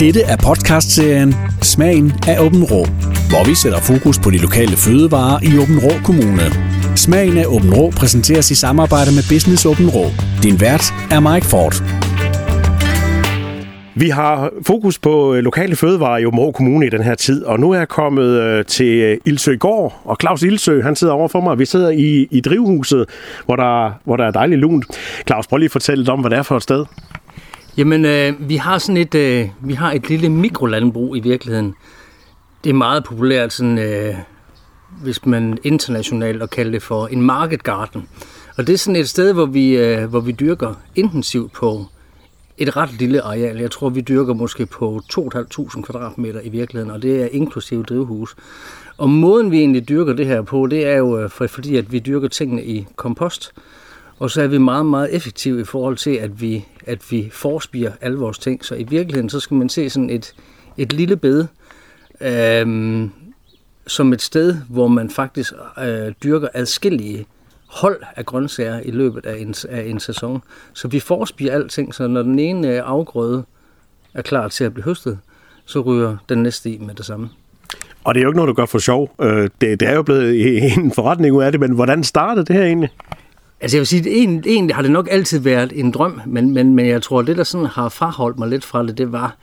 [0.00, 2.84] Dette er podcastserien Smagen af Åben Rå,
[3.30, 6.46] hvor vi sætter fokus på de lokale fødevarer i Åben Rå Kommune.
[6.96, 10.04] Smagen af Åben Rå præsenteres i samarbejde med Business Åben Rå.
[10.42, 11.74] Din vært er Mike Ford.
[13.94, 17.60] Vi har fokus på øh, lokale fødevarer i Åben Kommune i den her tid, og
[17.60, 21.28] nu er jeg kommet øh, til øh, Ildsø Gård, og Claus Ildsø, han sidder over
[21.28, 21.58] for mig.
[21.58, 23.04] Vi sidder i, i drivhuset,
[23.46, 24.84] hvor der, hvor der er dejligt lunt.
[25.26, 26.84] Claus, prøv lige at fortælle lidt om, hvad det er for et sted.
[27.76, 31.74] Jamen, øh, vi har sådan et, øh, vi har et lille mikrolandbrug i virkeligheden.
[32.64, 34.14] Det er meget populært, sådan, øh,
[35.02, 38.08] hvis man internationalt og kalder det for en market garden.
[38.56, 41.86] Og det er sådan et sted, hvor vi, øh, hvor vi dyrker intensivt på
[42.58, 43.56] et ret lille areal.
[43.56, 48.36] Jeg tror, vi dyrker måske på 2.500 kvadratmeter i virkeligheden, og det er inklusive drivhus.
[48.98, 51.92] Og måden, vi egentlig dyrker det her på, det er jo øh, for, fordi, at
[51.92, 53.52] vi dyrker tingene i kompost.
[54.18, 57.92] Og så er vi meget, meget effektive i forhold til, at vi, at vi forspiger
[58.00, 58.64] alle vores ting.
[58.64, 60.34] Så i virkeligheden, så skal man se sådan et,
[60.76, 61.46] et lille bed
[62.20, 63.10] øhm,
[63.86, 67.26] som et sted, hvor man faktisk øh, dyrker adskillige
[67.66, 70.42] hold af grøntsager i løbet af en, af en sæson.
[70.72, 73.44] Så vi forspiger alting, så når den ene øh, afgrøde
[74.14, 75.18] er klar til at blive høstet,
[75.64, 77.28] så ryger den næste i med det samme.
[78.04, 79.14] Og det er jo ikke noget, du gør for sjov.
[79.20, 82.56] Øh, det, det er jo blevet en forretning ud af det, men hvordan startede det
[82.56, 82.90] her egentlig?
[83.60, 86.74] Altså jeg vil sige, egentlig, egentlig har det nok altid været en drøm, men, men,
[86.74, 89.36] men jeg tror, at det, der sådan har fraholdt mig lidt fra det, det var,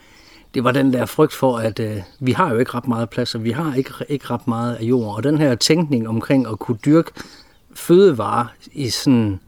[0.54, 3.36] det var den der frygt for, at øh, vi har jo ikke ret meget plads,
[3.36, 5.16] og vi har ikke, ikke ret meget af jord.
[5.16, 7.12] Og den her tænkning omkring at kunne dyrke
[7.76, 9.40] fødevarer i, sådan,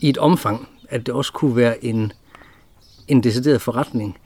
[0.00, 2.12] i et omfang, at det også kunne være en,
[3.08, 4.16] en decideret forretning,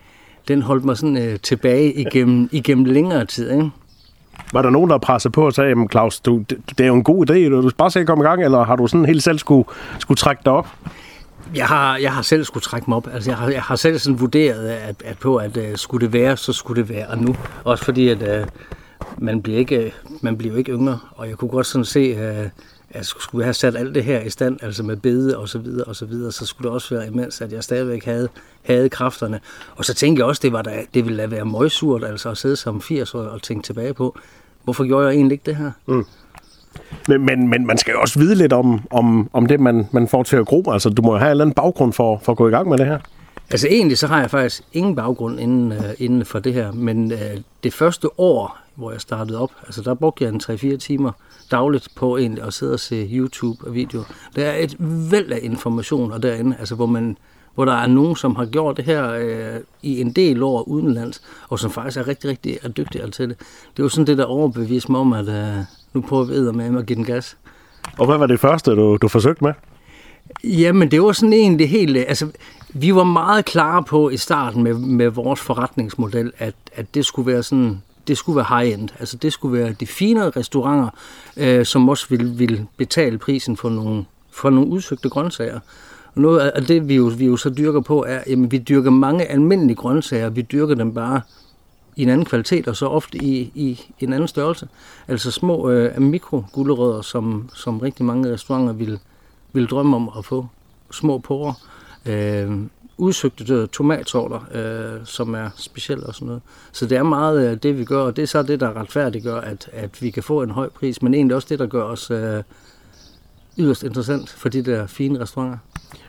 [0.48, 3.50] den holdt mig sådan øh, tilbage igennem, igennem længere tid.
[3.50, 3.70] Ikke?
[4.52, 6.94] Var der nogen, der pressede på og sagde, jamen Claus, du, det, det er jo
[6.94, 9.38] en god idé, du bare skal komme i gang, eller har du sådan helt selv
[9.38, 9.68] skulle,
[9.98, 10.68] skulle trække dig op?
[11.54, 13.08] Jeg har, jeg har selv skulle trække mig op.
[13.12, 16.12] Altså, jeg, har, jeg har selv sådan vurderet at, at på, at uh, skulle det
[16.12, 17.36] være, så skulle det være nu.
[17.64, 18.48] Også fordi, at uh,
[19.18, 22.12] man, bliver ikke, øh, man bliver jo ikke yngre, og jeg kunne godt sådan se,
[22.14, 22.50] uh,
[22.90, 25.58] at skulle jeg have sat alt det her i stand, altså med bede og så
[25.58, 28.28] videre og så videre, så skulle det også være imens, at jeg stadigvæk havde,
[28.62, 29.40] havde kræfterne.
[29.76, 32.38] Og så tænkte jeg også, det, var da, det ville da være møgsurt, altså at
[32.38, 34.18] sidde som 80 år og tænke tilbage på,
[34.68, 35.70] hvorfor gjorde jeg egentlig ikke det her?
[35.86, 36.04] Mm.
[37.08, 40.08] Men, men, men man skal jo også vide lidt om, om, om det, man, man
[40.08, 40.70] får til at gro.
[40.70, 42.68] Altså, du må jo have en eller anden baggrund for, for at gå i gang
[42.68, 42.98] med det her.
[43.50, 47.12] Altså egentlig så har jeg faktisk ingen baggrund inden, uh, inden for det her, men
[47.12, 47.18] uh,
[47.64, 50.40] det første år, hvor jeg startede op, altså der brugte jeg en
[50.74, 51.12] 3-4 timer
[51.50, 54.04] dagligt på egentlig at sidde og se YouTube og video.
[54.36, 54.76] Der er et
[55.10, 57.16] væld af informationer derinde, altså hvor man
[57.58, 61.22] hvor der er nogen, som har gjort det her øh, i en del år udenlands,
[61.48, 63.38] og som faktisk er rigtig, rigtig er dygtige til det.
[63.38, 66.78] Det er jo sådan det, der overbeviser mig om, at øh, nu prøver vi med
[66.78, 67.36] at give den gas.
[67.98, 69.52] Og hvad var det første, du, du forsøgte med?
[70.44, 71.96] Jamen, det var sådan egentlig helt...
[71.96, 72.30] Altså,
[72.68, 77.32] vi var meget klare på i starten med, med vores forretningsmodel, at, at det skulle
[77.32, 78.88] være sådan det skulle være high-end.
[78.98, 80.88] Altså det skulle være de fine restauranter,
[81.36, 85.60] øh, som også ville, ville betale prisen for nogle, for nogle udsøgte grøntsager.
[86.18, 89.24] Noget af det, vi jo, vi jo så dyrker på, er, at vi dyrker mange
[89.24, 90.28] almindelige grøntsager.
[90.28, 91.20] Vi dyrker dem bare
[91.96, 94.68] i en anden kvalitet, og så ofte i, i en anden størrelse.
[95.08, 98.98] Altså små øh, mikrogullerødder, som, som rigtig mange restauranter vil,
[99.52, 100.46] vil drømme om at få.
[100.90, 101.52] Små porer.
[102.06, 102.50] Øh,
[102.98, 106.42] udsøgte tomatsorter, øh, som er specielle og sådan noget.
[106.72, 109.40] Så det er meget øh, det, vi gør, og det er så det, der retfærdiggør,
[109.40, 112.10] at, at vi kan få en høj pris, men egentlig også det, der gør os
[112.10, 112.42] øh,
[113.58, 115.58] yderst interessant for de der fine restauranter.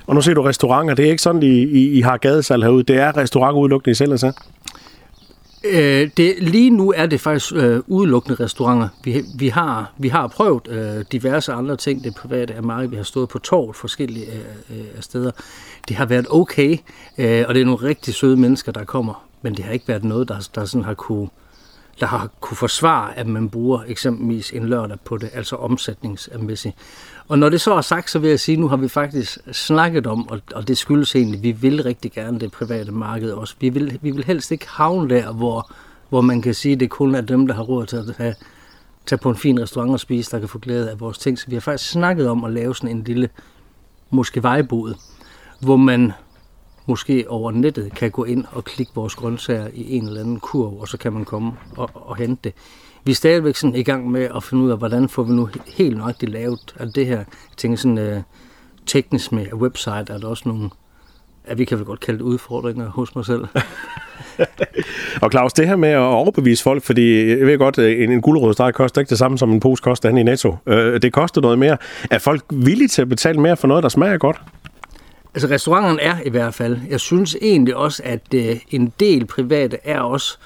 [0.08, 2.84] Og nu ser du restauranter, det er ikke sådan, I, I, I har gadesal herude,
[2.84, 4.32] det er restauranter udelukkende i selv, altså?
[5.64, 8.88] Øh, det, lige nu er det faktisk øh, udelukkende restauranter.
[9.04, 12.04] Vi, vi, har, vi har prøvet øh, diverse andre ting.
[12.04, 12.92] Det private er meget.
[12.92, 15.32] Vi har stået på torvet forskellige øh, øh, steder.
[15.88, 16.78] Det har været okay,
[17.18, 19.26] øh, og det er nogle rigtig søde mennesker, der kommer.
[19.42, 21.28] Men det har ikke været noget, der, der sådan har kunne
[22.00, 26.76] der har kunne forsvare, at man bruger eksempelvis en lørdag på det, altså omsætningsmæssigt.
[27.30, 29.38] Og når det så er sagt, så vil jeg sige, at nu har vi faktisk
[29.52, 33.32] snakket om, og, og det skyldes egentlig, at vi vil rigtig gerne det private marked
[33.32, 33.56] også.
[33.60, 35.72] Vi vil, vi vil helst ikke havne der, hvor,
[36.10, 38.36] hvor man kan sige, at det kun er dem, der har råd til at have,
[39.06, 41.40] tage på en fin restaurant og spise, der kan få glæde af vores ting.
[41.40, 43.30] Så vi har faktisk snakket om at lave sådan en lille,
[44.10, 44.94] måske vejbod,
[45.60, 46.12] hvor man
[46.86, 50.80] måske over nettet kan gå ind og klikke vores grøntsager i en eller anden kurv,
[50.80, 52.54] og så kan man komme og, og hente det.
[53.06, 55.50] Vi er stadigvæk sådan i gang med at finde ud af, hvordan får vi nu
[55.68, 57.18] helt nøjagtigt lavet at det her.
[57.18, 57.26] Jeg
[57.58, 58.22] tænker sådan uh,
[58.86, 60.70] teknisk med website, er der også nogle,
[61.50, 63.46] ja, vi kan vel godt kalde det udfordringer hos mig selv.
[65.22, 68.74] og Claus, det her med at overbevise folk, fordi jeg ved godt, en, en guldrødsteg
[68.74, 70.56] koster ikke det samme som en pose koster han i Netto.
[70.66, 71.78] Øh, det koster noget mere.
[72.12, 74.38] Er folk villige til at betale mere for noget, der smager godt?
[75.34, 76.78] Altså restauranterne er i hvert fald.
[76.90, 80.38] Jeg synes egentlig også, at øh, en del private er også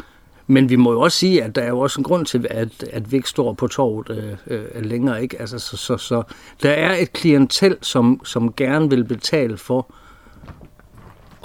[0.47, 2.83] men vi må jo også sige, at der er jo også en grund til, at,
[2.91, 5.21] at vi ikke står på torvet øh, øh, længere.
[5.21, 5.39] Ikke?
[5.39, 6.23] Altså, så, så, så
[6.63, 9.93] der er et klientel, som, som gerne vil betale for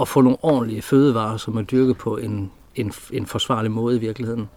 [0.01, 3.99] at få nogle ordentlige fødevarer, som er dyrket på en, en, en forsvarlig måde i
[3.99, 4.49] virkeligheden.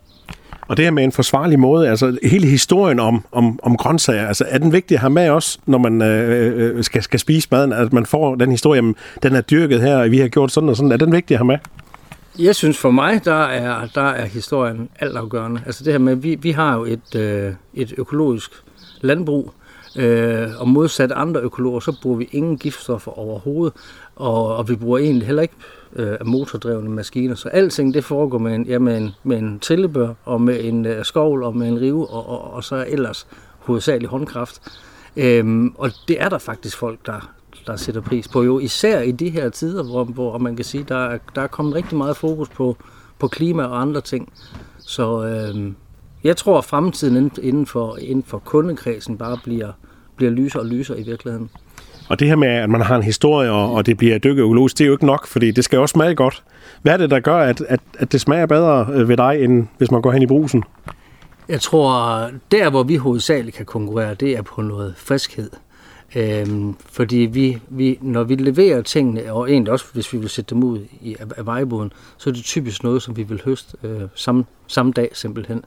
[0.69, 4.45] Og det her med en forsvarlig måde, altså hele historien om, om, om grøntsager, altså
[4.49, 7.73] er den vigtig at have med også, når man øh, øh, skal, skal spise maden,
[7.73, 10.69] at man får den historie, jamen, den er dyrket her, og vi har gjort sådan
[10.69, 11.59] og sådan, er den vigtig at have med?
[12.39, 15.63] Jeg synes for mig, der er, der er historien altafgørende.
[15.67, 18.51] Altså det her med, vi, vi har jo et, øh, et økologisk
[19.01, 19.53] landbrug,
[19.97, 23.75] øh, og modsat andre økologer, så bruger vi ingen giftstoffer overhovedet,
[24.17, 25.55] og, og vi bruger egentlig heller ikke
[25.97, 27.35] øh, motordrevne maskiner.
[27.35, 30.87] Så alting det foregår med en, ja, med en, med en tillebør, og med en
[30.87, 33.27] øh, skovl, og med en rive, og, og, og så ellers
[33.59, 34.61] hovedsageligt håndkraft.
[35.17, 37.33] Øhm, og det er der faktisk folk, der,
[37.67, 38.43] der sætter pris på.
[38.43, 41.47] Jo især i de her tider, hvor, hvor man kan sige, der er, der er
[41.47, 42.77] kommet rigtig meget fokus på,
[43.19, 44.33] på klima og andre ting.
[44.79, 45.73] Så øh,
[46.25, 49.73] jeg tror, at fremtiden inden for, inden for kundekredsen bare bliver,
[50.17, 51.51] bliver lysere og lysere i virkeligheden.
[52.09, 54.79] Og det her med, at man har en historie, og, og det bliver dykket økologisk,
[54.79, 56.43] det er jo ikke nok, fordi det skal også smage godt.
[56.83, 59.67] Hvad er det, der gør, at, at, at det smager bedre øh, ved dig, end
[59.79, 60.65] hvis man går hen i brusen?
[61.49, 65.51] Jeg tror, der hvor vi hovedsageligt kan konkurrere, det er på noget friskhed.
[66.17, 70.55] Øhm, fordi vi, vi, når vi leverer tingene, og egentlig også hvis vi vil sætte
[70.55, 73.77] dem ud i, af, af vejboden, så er det typisk noget, som vi vil høste
[73.83, 75.65] øh, samme, samme dag simpelthen.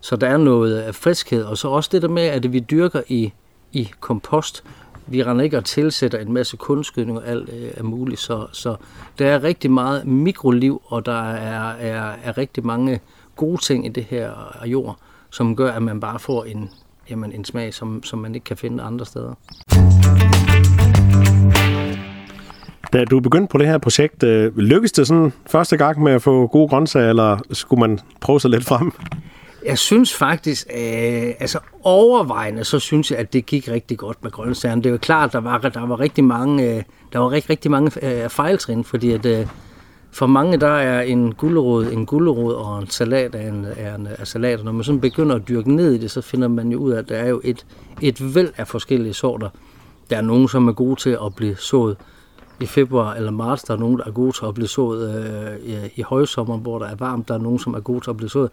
[0.00, 3.02] Så der er noget af friskhed, og så også det der med, at vi dyrker
[3.08, 3.32] i,
[3.72, 4.64] i kompost.
[5.06, 8.76] Vi render ikke og tilsætter en masse kunstgødning og alt øh, er muligt, så, så
[9.18, 13.00] der er rigtig meget mikroliv, og der er, er, er rigtig mange
[13.36, 14.98] gode ting i det her øh, jord,
[15.30, 16.70] som gør, at man bare får en,
[17.10, 19.34] jamen, en smag, som, som man ikke kan finde andre steder.
[22.92, 26.22] Da du begyndte på det her projekt, øh, lykkedes det sådan første gang med at
[26.22, 28.92] få gode grøntsager, eller skulle man prøve sig lidt frem?
[29.64, 34.30] Jeg synes faktisk, øh, altså overvejende, så synes jeg, at det gik rigtig godt med
[34.30, 34.82] grøntsagerne.
[34.82, 36.82] Det er jo klart, der var, der var rigtig mange, øh,
[37.12, 39.46] der var rigtig, rigtig mange øh, fejltrin, fordi at, øh,
[40.10, 44.08] for mange der er en gulerod en gulerod og en salat er en, er en
[44.18, 44.64] er salat.
[44.64, 46.98] Når man sådan begynder at dyrke ned i det, så finder man jo ud af,
[46.98, 47.66] at der er jo et,
[48.00, 49.48] et væld af forskellige sorter.
[50.10, 51.96] Der er nogen, som er gode til at blive sået
[52.60, 53.62] i februar eller marts.
[53.62, 56.78] Der er nogen, der er gode til at blive sået øh, i, i højsommer, hvor
[56.78, 57.28] der er varmt.
[57.28, 58.50] Der er nogen, som er gode til at blive sået.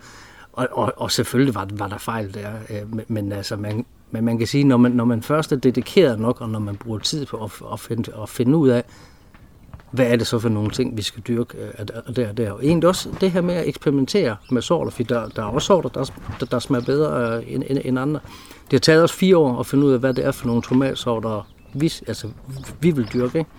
[0.54, 2.50] Og, og, og selvfølgelig var, var der fejl der.
[2.70, 5.56] Øh, men, men altså, man, men man kan sige, når man, når man først er
[5.56, 8.84] dedikeret nok, og når man bruger tid på at, at, finde, at finde ud af,
[9.96, 11.70] hvad er det så for nogle ting, vi skal dyrke øh,
[12.08, 12.52] og der og der.
[12.52, 15.66] Og egentlig også det her med at eksperimentere med sorter, for der, der er også
[15.66, 18.20] sorter, der, der, der smager bedre øh, end, end, end andre.
[18.64, 20.62] Det har taget os fire år at finde ud af, hvad det er for nogle
[20.62, 22.28] tomatsorter, vi, altså,
[22.80, 23.38] vi vil dyrke.
[23.38, 23.50] Ikke?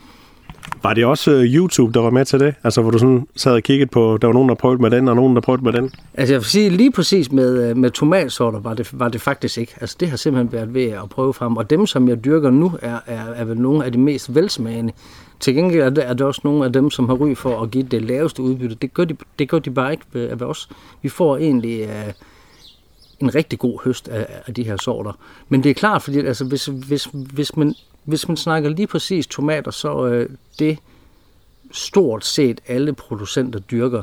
[0.83, 2.55] Var det også øh, YouTube, der var med til det?
[2.65, 5.09] Altså, hvor du sådan sad og kiggede på, der var nogen, der prøvede med den,
[5.09, 5.91] og nogen, der prøvede med den?
[6.15, 9.59] Altså, jeg vil sige, lige præcis med, øh, med tomatsorter var det, var det faktisk
[9.59, 9.75] ikke.
[9.81, 11.57] Altså, det har simpelthen været ved at prøve frem.
[11.57, 14.93] Og dem, som jeg dyrker nu, er, er, er vel nogle af de mest velsmagende.
[15.41, 17.71] Til gengæld er det, er det også nogle af dem, som har ry for at
[17.71, 18.77] give det laveste udbytte.
[18.83, 20.69] Det gør de, det gør de bare ikke ved, ved os.
[21.03, 22.13] Vi får egentlig uh,
[23.21, 25.13] en rigtig god høst af, af de her sorter.
[25.49, 27.75] Men det er klart, fordi altså, hvis, hvis, hvis, man,
[28.05, 30.29] hvis man snakker lige præcis tomater, så øh,
[30.59, 30.79] det
[31.73, 34.03] stort set alle producenter dyrker,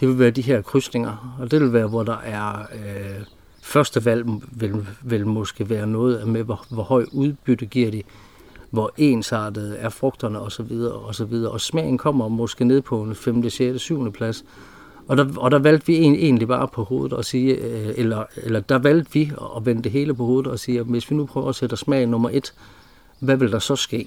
[0.00, 1.36] det vil være de her krydsninger.
[1.40, 2.58] Og det vil være, hvor der er...
[2.58, 3.24] Øh,
[3.62, 8.02] første valg vil, vil måske være noget med, hvor, hvor høj udbytte giver de
[8.74, 10.72] hvor ensartet er frugterne osv.
[10.80, 11.52] Og, så videre.
[11.52, 14.12] og smagen kommer måske ned på en 5., 6., 7.
[14.12, 14.44] plads.
[15.08, 18.60] Og der, og der valgte vi egentlig bare på hovedet at sige, øh, eller, eller
[18.60, 21.26] der valgte vi at vende det hele på hovedet og sige, at hvis vi nu
[21.26, 22.54] prøver at sætte smag nummer et,
[23.20, 24.06] hvad vil der så ske?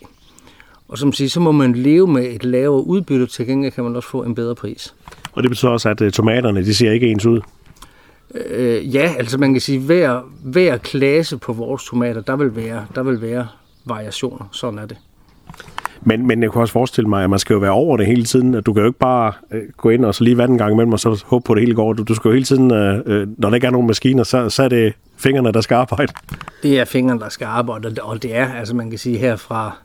[0.87, 3.95] Og som siger, så må man leve med et lavere udbytte, til gengæld kan man
[3.95, 4.95] også få en bedre pris.
[5.31, 7.41] Og det betyder også, at øh, tomaterne, de ser ikke ens ud?
[8.35, 12.85] Øh, ja, altså man kan sige, hver, hver klasse på vores tomater, der vil være,
[12.95, 13.47] der vil være
[13.85, 14.49] variationer.
[14.51, 14.97] Sådan er det.
[16.07, 18.23] Men, men jeg kunne også forestille mig, at man skal jo være over det hele
[18.23, 18.55] tiden.
[18.55, 20.73] At du kan jo ikke bare øh, gå ind og så lige vande en gang
[20.73, 21.93] imellem, og så håbe på, at det hele går.
[21.93, 24.49] Du, du skal jo hele tiden, øh, øh når der ikke er nogen maskiner, så,
[24.49, 26.13] så er det fingrene, der skal arbejde.
[26.63, 29.77] Det er fingrene, der skal arbejde, og det er, altså man kan sige, her fra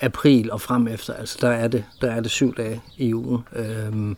[0.00, 3.42] april og frem efter, altså der er det, der er det syv dage i ugen.
[3.56, 4.16] Øhm,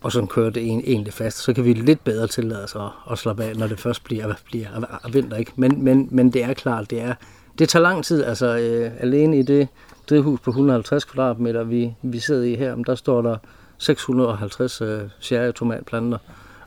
[0.00, 1.38] og sådan kører det egentlig fast.
[1.38, 4.34] Så kan vi lidt bedre tillade os at, at slappe af, når det først bliver,
[4.44, 4.68] bliver
[5.12, 5.36] vinter.
[5.36, 5.52] Ikke?
[5.56, 7.14] Men, men, men det er klart, det er
[7.58, 8.24] det tager lang tid.
[8.24, 9.68] Altså øh, alene i det
[10.10, 13.36] drivhus på 150 kvadratmeter, vi, vi sidder i her, der står der
[13.78, 16.18] 650 øh, cherry-tomatplanter,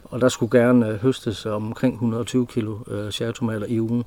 [0.03, 4.03] og der skulle gerne øh, høstes omkring 120 kilo øh, cherry-tomater i ugen.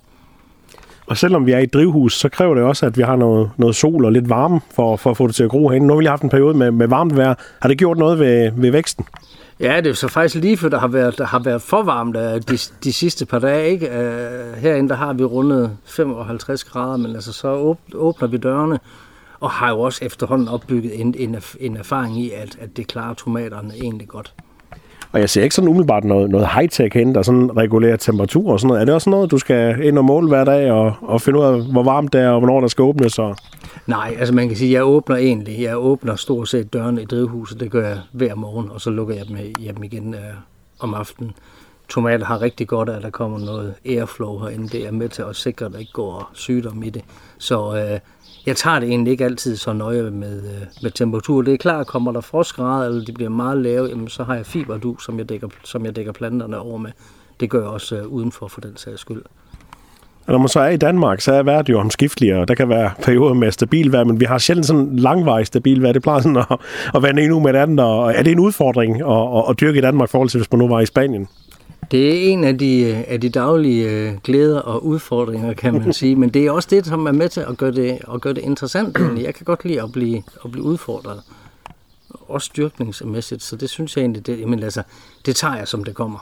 [1.07, 3.51] Og selvom vi er i et drivhus, så kræver det også, at vi har noget,
[3.57, 5.87] noget sol og lidt varme for, for at få det til at gro herinde.
[5.87, 7.35] Nu har vi lige haft en periode med, med varmt vejr.
[7.63, 9.07] Har det gjort noget ved, ved væksten?
[9.61, 12.17] Ja, det er så faktisk lige før, der har været, der har været for varmt
[12.17, 13.71] øh, de, de sidste par dage.
[13.71, 13.87] Ikke?
[13.87, 18.81] Uh, herinde der har vi rundet 55 grader, men altså, så åbner vi dørene,
[19.41, 23.15] og har jo også efterhånden opbygget en, en, en erfaring i, at, at det klarer
[23.15, 24.35] tomaterne egentlig godt.
[25.13, 28.61] Og jeg ser ikke sådan umiddelbart noget, noget high-tech hen, der sådan regulerer temperatur og
[28.61, 28.81] sådan noget.
[28.81, 31.45] Er det også noget, du skal ind og måle hver dag og, og finde ud
[31.45, 33.19] af, hvor varmt det er og hvornår der skal åbnes?
[33.19, 33.37] Og...
[33.87, 35.61] Nej, altså man kan sige, at jeg åbner egentlig.
[35.61, 37.61] Jeg åbner stort set dørene i drivhuset.
[37.61, 40.21] Det gør jeg hver morgen, og så lukker jeg dem hjem igen øh,
[40.81, 41.33] om aftenen.
[41.89, 44.69] Tomater har rigtig godt af, at der kommer noget airflow herinde.
[44.69, 47.03] Det er med til at sikre, at der ikke går sygdom i det.
[47.39, 47.99] Så øh,
[48.47, 51.43] jeg tager det egentlig ikke altid så nøje med, øh, med temperatur.
[51.43, 54.47] Det er klart, kommer der frostgrader, eller de bliver meget lave, jamen, så har jeg
[54.47, 56.91] fiberdu, som jeg, dækker, som jeg dækker planterne over med.
[57.41, 59.23] Det gør jeg også uh, udenfor for den sags skyld.
[60.27, 62.69] Og når man så er i Danmark, så er vejret jo omskifteligere, og der kan
[62.69, 65.93] være perioder med stabil vejr, men vi har sjældent sådan langvarig stabil vejr.
[65.93, 66.59] Det plejer sådan at,
[66.95, 69.61] at være en uge med den anden, og er det en udfordring at, at, at
[69.61, 71.29] dyrke i Danmark forhold til, hvis man nu var i Spanien?
[71.91, 76.17] Det er en af de, af de daglige øh, glæder og udfordringer, kan man sige.
[76.17, 78.41] Men det er også det, som er med til at gøre det, at gøre det
[78.43, 78.99] interessant.
[79.27, 81.21] Jeg kan godt lide at blive, at blive udfordret.
[82.29, 83.43] Også styrkningsmæssigt.
[83.43, 84.83] Så det synes jeg egentlig, det, jamen, altså,
[85.27, 86.19] det tager jeg, som det kommer.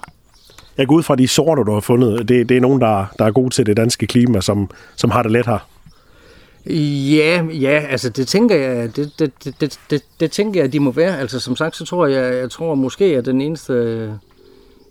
[0.79, 2.29] Jeg går ud fra de sorter, du har fundet.
[2.29, 5.23] Det, det er nogen, der, der er gode til det danske klima, som, som har
[5.23, 5.59] det let her.
[6.67, 10.91] Ja, ja, altså det tænker jeg, det, det, det, det, det tænker jeg, de må
[10.91, 11.19] være.
[11.19, 14.19] Altså som sagt, så tror jeg, jeg tror måske, at den eneste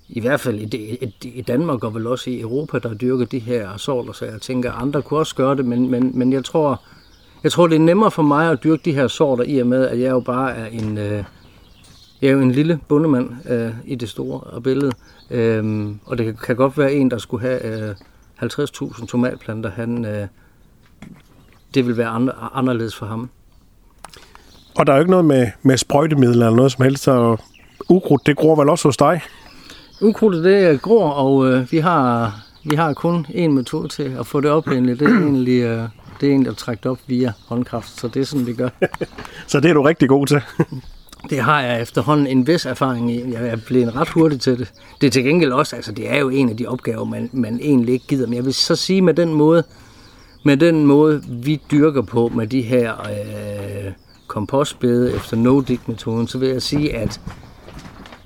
[0.10, 3.78] i hvert fald i, i, Danmark og vel også i Europa, der dyrker de her
[3.78, 6.82] sorter, så jeg tænker, at andre kunne også gøre det, men, men, men jeg tror,
[7.44, 9.88] jeg tror, det er nemmere for mig at dyrke de her sorter, i og med,
[9.88, 11.24] at jeg jo bare er en, øh,
[12.22, 14.92] jeg er jo en lille bundemand øh, i det store billede.
[15.32, 17.96] Øhm, og det kan godt være en, der skulle have øh,
[18.44, 20.28] 50.000 tomatplanter, han, øh,
[21.74, 23.30] det vil være andre, anderledes for ham.
[24.76, 27.38] Og der er jo ikke noget med, med sprøjtemidler eller noget som helst, så
[27.90, 29.22] ukrudt, det gror vel også hos dig?
[30.02, 34.42] Ukrudtet det gror, og øh, vi, har, vi har kun en metode til at få
[34.42, 35.00] det op endelig.
[35.00, 35.84] Det er egentlig, øh,
[36.20, 38.70] det er egentlig at trække det op via håndkraft, så det er sådan, vi gør.
[39.48, 40.42] så det er du rigtig god til?
[41.30, 43.32] det har jeg efterhånden en vis erfaring i.
[43.32, 44.72] Jeg er blevet ret hurtig til det.
[45.02, 47.60] Det er til gengæld også, altså det er jo en af de opgaver, man, man
[47.62, 48.28] egentlig ikke gider.
[48.28, 49.64] Men jeg vil så sige med den måde,
[50.44, 53.92] med den måde, vi dyrker på med de her øh,
[54.28, 57.22] kompostbede efter no-dig-metoden, så vil jeg sige, at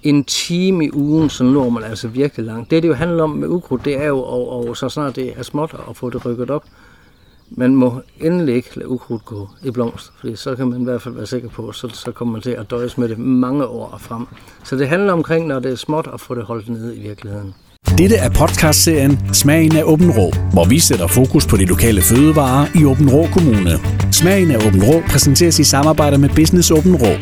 [0.04, 2.72] en time i ugen, så når man altså virkelig langt.
[2.72, 5.34] Det, det jo handler om med ukrudt, det er jo, og, og så snart det
[5.38, 6.64] er småt, at få det rykket op.
[7.50, 11.02] Man må endelig ikke lade ukrudt gå i blomst, for så kan man i hvert
[11.02, 13.98] fald være sikker på, så, så kommer man til at døjes med det mange år
[14.00, 14.26] frem.
[14.64, 17.54] Så det handler omkring, når det er småt, at få det holdt nede i virkeligheden.
[17.98, 22.68] Dette er podcastserien Smagen af Åben Rå, hvor vi sætter fokus på de lokale fødevarer
[22.82, 23.72] i Åben Rå Kommune.
[24.12, 27.14] Smagen af Åben Rå præsenteres i samarbejde med Business Åben Rå.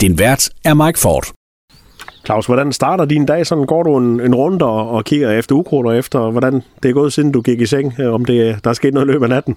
[0.00, 1.37] Din vært er Mike Ford.
[2.28, 3.46] Claus, hvordan starter din dag?
[3.46, 6.88] Sådan går du en, en runde og, og kigger efter ukrudt og efter, hvordan det
[6.88, 9.10] er gået, siden du gik i seng, øh, om det, der er sket noget i
[9.10, 9.56] løbet af natten?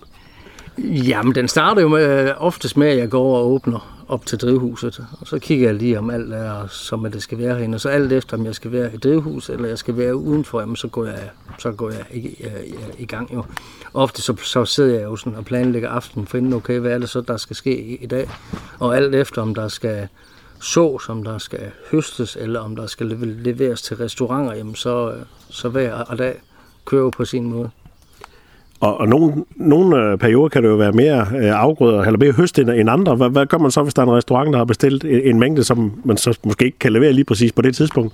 [0.77, 5.05] Jamen, den starter jo med, oftest med, at jeg går og åbner op til drivhuset,
[5.21, 7.75] og så kigger jeg lige, om alt er, som det skal være herinde.
[7.75, 10.59] Og så alt efter, om jeg skal være i drivhuset, eller jeg skal være udenfor,
[10.59, 12.45] jamen, så går jeg, så går jeg i, i,
[12.97, 13.43] i gang jo.
[13.93, 16.97] Ofte så, så sidder jeg jo sådan og planlægger aftenen for inden, okay, hvad er
[16.97, 18.29] det så, der skal ske i, i dag?
[18.79, 20.07] Og alt efter, om der skal
[20.61, 23.07] så, som der skal høstes, eller om der skal
[23.43, 25.13] leveres til restauranter, jamen så,
[25.49, 26.35] så hver og dag
[26.85, 27.69] kører på sin måde.
[28.79, 32.31] Og, og nogle, nogle øh, perioder kan det jo være mere øh, afgrøder, eller mere
[32.31, 33.15] høst end, andre.
[33.15, 35.39] Hvad, hvad gør man så, hvis der er en restaurant, der har bestilt en, en
[35.39, 38.13] mængde, som man så måske ikke kan levere lige præcis på det tidspunkt?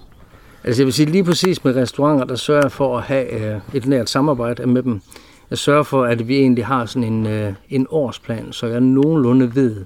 [0.63, 3.59] Altså jeg vil sige lige præcis med restauranter, der sørger jeg for at have øh,
[3.73, 5.01] et nært samarbejde med dem.
[5.49, 9.55] Jeg sørger for, at vi egentlig har sådan en, øh, en årsplan, så jeg nogenlunde
[9.55, 9.85] ved,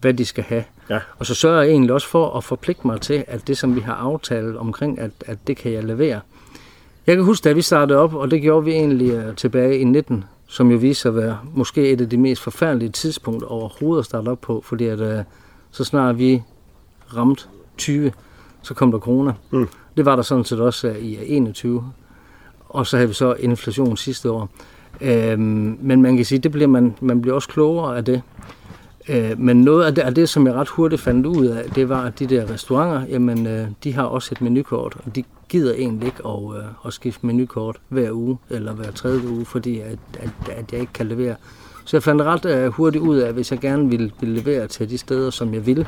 [0.00, 0.64] hvad de skal have.
[0.90, 0.98] Ja.
[1.18, 3.80] Og så sørger jeg egentlig også for at forpligte mig til, at det, som vi
[3.80, 6.20] har aftalt omkring, at, at det kan jeg levere.
[7.06, 9.84] Jeg kan huske, da vi startede op, og det gjorde vi egentlig uh, tilbage i
[9.84, 14.06] 19, som jo viser at være måske et af de mest forfærdelige tidspunkter overhovedet at
[14.06, 15.24] starte op på, fordi at, uh,
[15.70, 16.42] så snart vi
[17.16, 17.44] ramte
[17.78, 18.12] 20,
[18.62, 19.32] så kom der corona.
[19.50, 19.68] Mm.
[19.96, 21.92] Det var der sådan set også uh, i 21.
[22.68, 24.48] Og så havde vi så inflation sidste år.
[25.00, 28.22] Uh, men man kan sige, det bliver man, man bliver også klogere af det.
[29.08, 31.88] Øh, men noget af det, af det, som jeg ret hurtigt fandt ud af, det
[31.88, 35.74] var, at de der restauranter, jamen, øh, de har også et menukort, og de gider
[35.74, 39.98] egentlig ikke at, øh, at skifte menukort hver uge eller hver tredje uge, fordi at,
[40.18, 41.34] at, at jeg ikke kan levere.
[41.84, 44.66] Så jeg fandt ret øh, hurtigt ud af, at hvis jeg gerne ville, ville levere
[44.66, 45.86] til de steder, som jeg ville,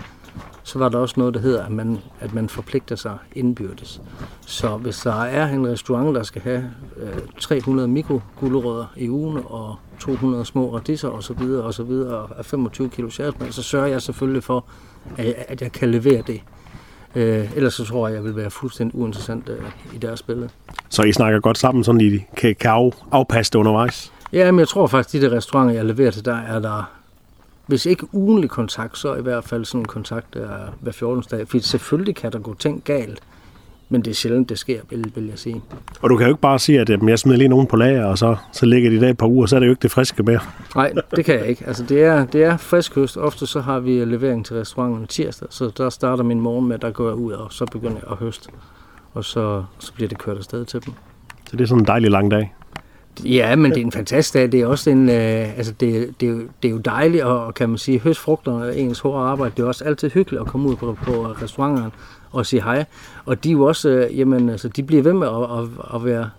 [0.68, 4.02] så var der også noget, der hedder, at man, at man forpligter sig indbyrdes.
[4.46, 9.76] Så hvis der er en restaurant, der skal have øh, 300 mikrogullerødder i ugen og
[10.00, 11.42] 200 små radisser osv.
[11.42, 14.64] og så videre og 25 kilo sjærsmad, så sørger jeg selvfølgelig for,
[15.16, 16.40] at, at jeg kan levere det.
[17.14, 20.48] Øh, ellers så tror jeg, jeg vil være fuldstændig uinteressant øh, i deres billede.
[20.88, 24.12] Så I snakker godt sammen, sådan I kan, kan af, afpasse det undervejs?
[24.32, 26.97] Ja, men jeg tror faktisk, at de der restauranter, jeg leverer til, der er der,
[27.68, 30.48] hvis ikke ugenlig kontakt, så i hvert fald sådan en kontakt der
[30.80, 31.24] hver 14.
[31.30, 31.48] dag.
[31.48, 33.20] For selvfølgelig kan der gå ting galt,
[33.88, 35.62] men det er sjældent, det sker, vil, vil jeg sige.
[36.02, 38.04] Og du kan jo ikke bare sige, at jamen, jeg smider lige nogen på lager,
[38.04, 39.90] og så, så ligger de der et par uger, så er det jo ikke det
[39.90, 40.40] friske mere.
[40.74, 41.64] Nej, det kan jeg ikke.
[41.66, 43.16] Altså, det er, det er frisk høst.
[43.16, 46.82] Ofte så har vi levering til restauranten tirsdag, så der starter min morgen med, at
[46.82, 48.50] der går jeg ud, og så begynder jeg at høste.
[49.14, 50.94] Og så, så bliver det kørt afsted til dem.
[51.50, 52.54] Så det er sådan en dejlig lang dag.
[53.24, 54.52] Ja, men det er en fantastisk dag.
[54.52, 57.54] Det er også en, øh, altså det, det, er jo, det er jo dejligt at,
[57.54, 59.54] kan man sige, høste frugter af ens hårde arbejde.
[59.56, 61.90] Det er også altid hyggeligt at komme ud på, på restauranterne
[62.32, 62.84] og sige hej.
[63.24, 66.04] Og de er jo også, øh, jamen, altså, de bliver ved med at, at, at
[66.04, 66.30] være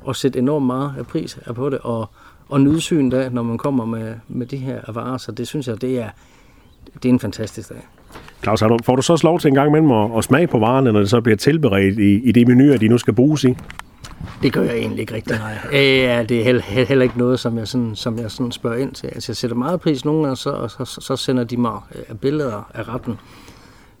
[0.00, 2.10] og sætte enormt meget af pris på det, og,
[2.48, 5.18] og nyde syn da, når man kommer med, med de her varer.
[5.18, 6.08] Så det synes jeg, det er,
[6.94, 7.86] det er en fantastisk dag.
[8.42, 10.92] Claus, får du så også lov til en gang imellem at, at smage på varerne,
[10.92, 13.56] når det så bliver tilberedt i, i de menuer, de nu skal bruges i?
[14.42, 15.58] Det gør jeg egentlig ikke rigtig, nej.
[15.72, 18.92] Ja, det er heller, heller ikke noget, som jeg, sådan, som jeg sådan spørger ind
[18.92, 19.06] til.
[19.06, 22.70] Altså, jeg sætter meget pris nogle gange, så, så, så sender de mig øh, billeder
[22.74, 23.18] af retten.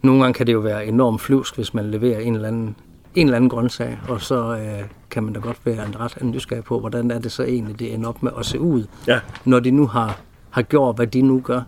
[0.02, 2.76] Nogle gange kan det jo være enormt flyvsk, hvis man leverer en eller anden,
[3.14, 6.64] en eller anden grøntsag, og så øh, kan man da godt være en ret nysgerrig
[6.64, 9.20] på, hvordan er det så egentlig, det ender op med at se ud, ja.
[9.44, 10.20] når de nu har,
[10.50, 11.60] har gjort, hvad de nu gør.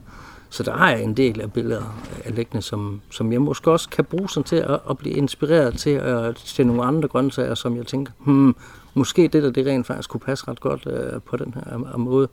[0.50, 3.70] Så der har jeg en del af billeder øh, af liggende, som, som jeg måske
[3.70, 7.54] også kan bruge sådan til at, at blive inspireret til at se nogle andre grøntsager,
[7.54, 8.56] som jeg tænker, hmm,
[8.94, 12.00] måske det der, det rent faktisk kunne passe ret godt øh, på den her øh,
[12.00, 12.28] måde.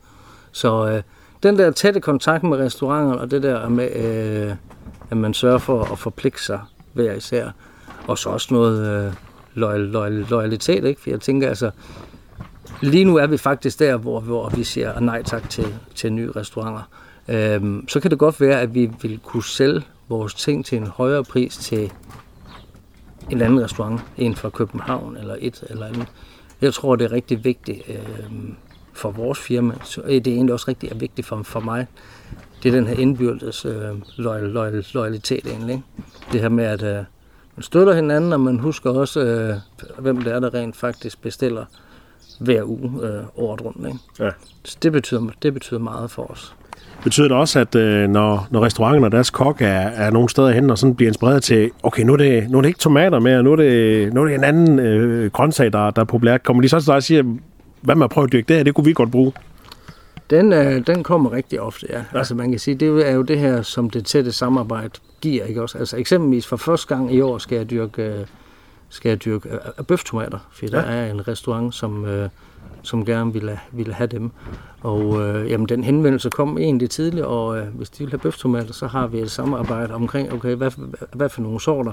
[0.52, 1.02] Så øh,
[1.44, 4.56] den der tætte kontakt med restauranter, og det der med, øh,
[5.10, 6.60] at man sørger for at forpligte sig
[6.94, 7.50] hver især,
[8.08, 9.14] og så også noget øh,
[9.54, 11.02] loyal, loyal, loyalitet, ikke?
[11.02, 11.72] For jeg tænker altså,
[12.82, 16.32] lige nu er vi faktisk der, hvor, hvor vi siger nej tak til, til nye
[16.36, 16.82] restauranter.
[17.28, 20.88] Øhm, så kan det godt være, at vi vil kunne sælge vores ting til en
[20.88, 21.92] højere pris til
[23.30, 26.08] en anden restaurant, en fra København eller et eller andet.
[26.62, 28.56] Jeg tror, det er rigtig vigtigt øhm,
[28.94, 29.74] for vores firma.
[29.84, 31.88] Så det er egentlig også rigtig vigtigt for, for mig.
[32.64, 35.74] Det er den her indbyrdes øh, loyal, loyal, loyalitet egentlig.
[35.74, 35.86] Ikke?
[36.32, 37.04] Det her med, at øh,
[37.56, 39.56] man støtter hinanden, og man husker også, øh,
[40.00, 41.66] hvem det er, der rent faktisk bestiller
[42.40, 43.88] hver uge øh, året rundt.
[43.88, 44.00] Ikke?
[44.20, 44.30] Ja.
[44.64, 46.56] Så det betyder, det betyder meget for os.
[47.04, 50.52] Betyder det også, at øh, når, når restauranten og deres kok er, er nogle steder
[50.52, 53.20] hen og sådan bliver inspireret til, okay, nu er det, nu er det ikke tomater
[53.20, 56.38] mere, nu er det, nu er det en anden øh, grøntsag, der, der er populær.
[56.38, 57.24] Kommer de så til dig og siger,
[57.82, 59.32] hvad med at prøve at dyrke det her, det kunne vi godt bruge?
[60.30, 61.98] Den, øh, den kommer rigtig ofte, ja.
[61.98, 62.18] ja.
[62.18, 64.90] Altså man kan sige, det er jo det her, som det tætte samarbejde
[65.22, 65.78] giver, ikke også?
[65.78, 68.26] Altså eksempelvis for første gang i år skal jeg dyrke, øh,
[68.90, 70.78] skal jeg dyrke øh, bøftomater, for ja.
[70.78, 72.06] der er en restaurant, som...
[72.06, 72.30] Øh,
[72.88, 74.32] som gerne ville, ville have dem.
[74.82, 78.74] Og øh, jamen, den henvendelse kom egentlig tidligt, og øh, hvis de vil have bøftomater,
[78.74, 80.72] så har vi et samarbejde omkring, okay, hvad,
[81.14, 81.92] hvad, for nogle sorter?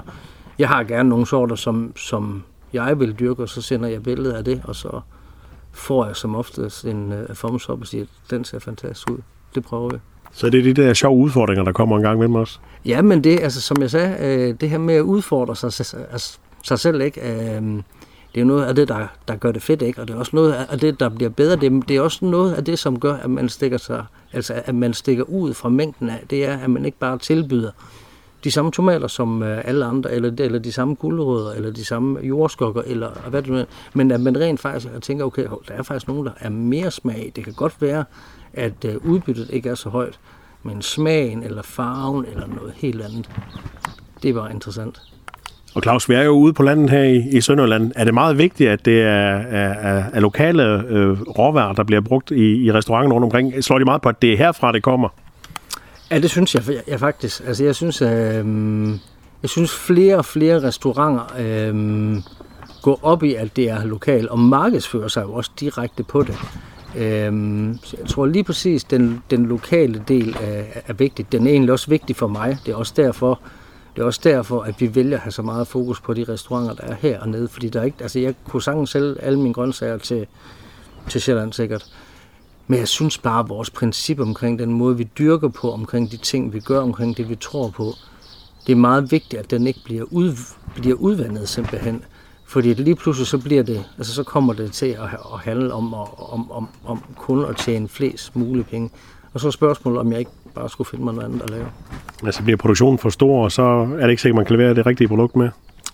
[0.59, 4.37] Jeg har gerne nogle sorter, som, som jeg vil dyrke, og så sender jeg billeder
[4.37, 5.01] af det, og så
[5.71, 9.17] får jeg som oftest en øh, thumbs up og siger, den ser fantastisk ud.
[9.55, 9.97] Det prøver vi.
[10.31, 12.61] Så det er de der sjove udfordringer, der kommer en gang med os?
[12.85, 15.67] Ja, men det, altså, som jeg sagde, øh, det her med at udfordre sig,
[16.11, 17.55] altså, sig selv, ikke?
[17.55, 17.81] Øh,
[18.35, 20.01] det er jo noget af det, der, der gør det fedt, ikke?
[20.01, 21.55] Og det er også noget af det, der bliver bedre.
[21.55, 24.75] Det, det er også noget af det, som gør, at man stikker sig, altså at
[24.75, 26.23] man stikker ud fra mængden af.
[26.29, 27.71] Det er, at man ikke bare tilbyder
[28.43, 32.19] de samme tomater som øh, alle andre, eller, eller de samme guldrødder, eller de samme
[32.19, 36.07] jordskokker, eller hvad det nu Men at man rent faktisk tænker, okay, der er faktisk
[36.07, 37.31] nogen, der er mere smag.
[37.35, 38.05] Det kan godt være,
[38.53, 40.19] at øh, udbyttet ikke er så højt,
[40.63, 43.29] men smagen, eller farven, eller noget helt andet,
[44.23, 45.14] det var interessant.
[45.75, 47.91] Og Claus, vi er jo ude på landet her i, i Sønderland.
[47.95, 52.31] Er det meget vigtigt, at det er, er, er lokale øh, råvarer, der bliver brugt
[52.31, 53.63] i, i restauranten rundt omkring?
[53.63, 55.09] Slår de meget på, at det er herfra, det kommer?
[56.11, 57.43] Ja, det synes jeg, jeg faktisk.
[57.47, 58.09] Altså, jeg synes, øh,
[59.41, 62.15] jeg synes flere og flere restauranter øh,
[62.81, 66.37] går op i, at det er lokalt, og markedsfører sig jo også direkte på det.
[66.97, 67.33] Øh,
[67.99, 71.31] jeg tror lige præcis, den, den lokale del er, er vigtig.
[71.31, 72.57] Den er egentlig også vigtig for mig.
[72.65, 73.39] Det er også derfor,
[73.95, 76.73] det er også derfor, at vi vælger at have så meget fokus på de restauranter,
[76.73, 77.47] der er hernede.
[77.47, 80.27] Fordi der er ikke, altså jeg kunne sagtens sælge alle mine grøntsager til,
[81.09, 81.85] til Sjælland sikkert.
[82.67, 86.17] Men jeg synes bare, at vores princip omkring den måde, vi dyrker på, omkring de
[86.17, 87.93] ting, vi gør, omkring det, vi tror på,
[88.67, 90.31] det er meget vigtigt, at den ikke bliver, ud,
[90.75, 92.03] bliver udvandet simpelthen.
[92.45, 95.03] Fordi lige pludselig så bliver det, altså så kommer det til at,
[95.33, 98.89] at handle om, om, om, om kun at tjene flest mulige penge.
[99.33, 101.65] Og så er spørgsmålet, om jeg ikke bare skulle finde mig noget andet at lave.
[102.25, 103.63] Altså bliver produktionen for stor, og så
[103.99, 105.49] er det ikke sikkert, man kan levere det rigtige produkt med.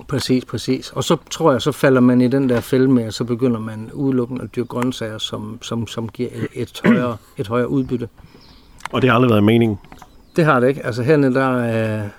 [0.07, 0.91] Præcis, præcis.
[0.91, 3.59] Og så tror jeg, så falder man i den der fælde med, og så begynder
[3.59, 8.09] man udelukkende at dyrke grøntsager, som, som, som giver et højere, et højere udbytte.
[8.91, 9.77] Og det har aldrig været meningen.
[10.35, 10.85] Det har det ikke.
[10.85, 11.51] Altså hernede, der,
[12.03, 12.09] øh,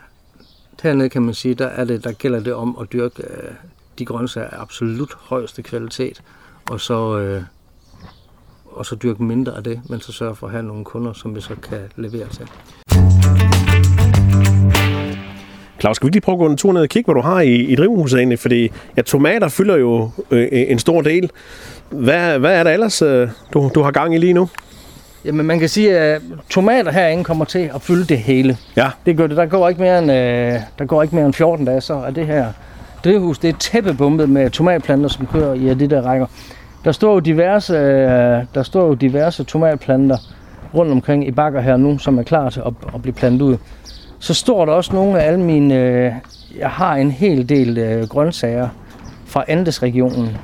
[0.82, 3.50] hernede kan man sige, der, er det, der gælder det om at dyrke øh,
[3.98, 6.22] de grøntsager af absolut højeste kvalitet,
[6.70, 7.42] og så, øh,
[8.72, 11.36] og så dyrke mindre af det, men så sørge for at have nogle kunder, som
[11.36, 12.46] vi så kan levere til.
[15.80, 17.40] Claus, skal vi lige prøve at gå en tur ned og kigge, hvad du har
[17.40, 18.38] i, i drivhuset egentlig?
[18.38, 21.30] Fordi ja, tomater fylder jo øh, en stor del.
[21.90, 24.48] Hvad, hvad er der ellers, øh, du, du har gang i lige nu?
[25.24, 28.56] Jamen man kan sige, at tomater herinde kommer til at fylde det hele.
[28.76, 28.90] Ja.
[29.06, 29.36] Det gør det.
[29.36, 32.10] Der går ikke mere end, øh, der går ikke mere end 14 dage, så er
[32.10, 32.52] det her
[33.04, 36.26] drivhus, det er tæppebumpet med tomatplanter, som kører i det der rækker.
[36.84, 40.16] Der står jo diverse, øh, der står jo diverse tomatplanter
[40.74, 43.56] rundt omkring i bakker her nu, som er klar til at, at blive plantet ud.
[44.18, 45.74] Så står der også nogle af alle mine...
[45.74, 46.12] Øh,
[46.58, 48.68] jeg har en hel del øh, grøntsager
[49.26, 50.36] fra Andesregionen.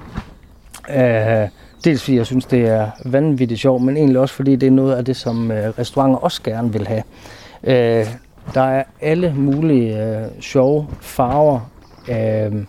[0.96, 1.48] Øh,
[1.84, 4.94] dels fordi jeg synes, det er vanvittigt sjovt, men egentlig også fordi det er noget
[4.94, 7.02] af det, som øh, restauranter også gerne vil have.
[7.64, 8.06] Øh,
[8.54, 11.70] der er alle mulige øh, sjove farver
[12.08, 12.64] af, øh,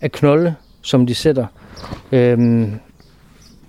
[0.00, 1.46] af knolde, som de sætter,
[2.12, 2.68] øh,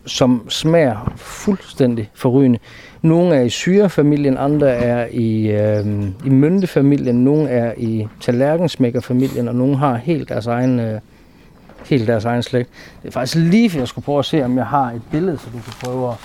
[0.06, 2.60] som smager fuldstændig forrygende.
[3.02, 5.86] Nogle er i syrefamilien, andre er i, øh,
[6.26, 11.00] i myntefamilien, nogle er i tallerkensmækkerfamilien, og nogle har helt deres egen, øh,
[11.86, 12.70] helt deres egen slægt.
[13.02, 15.38] Det er faktisk lige for, jeg skulle prøve at se, om jeg har et billede,
[15.38, 16.16] så du kan prøve at,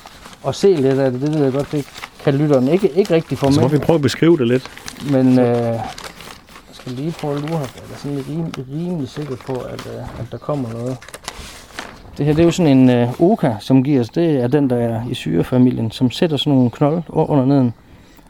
[0.49, 1.21] at se lidt af det.
[1.21, 1.87] Det ved jeg godt, det
[2.25, 3.53] kan lytteren ikke, ikke rigtig få med.
[3.53, 4.71] Så må vi prøve at beskrive det lidt.
[5.13, 5.81] Men øh, jeg
[6.73, 9.87] skal lige prøve at lure her, jeg er sådan lidt rimelig, rimelig sikker på, at,
[9.87, 10.97] øh, at der kommer noget.
[12.19, 14.09] Det her det er jo sådan en øh, oka, som giver os.
[14.09, 17.75] Det er den, der er i syrefamilien, som sætter sådan nogle knold under neden.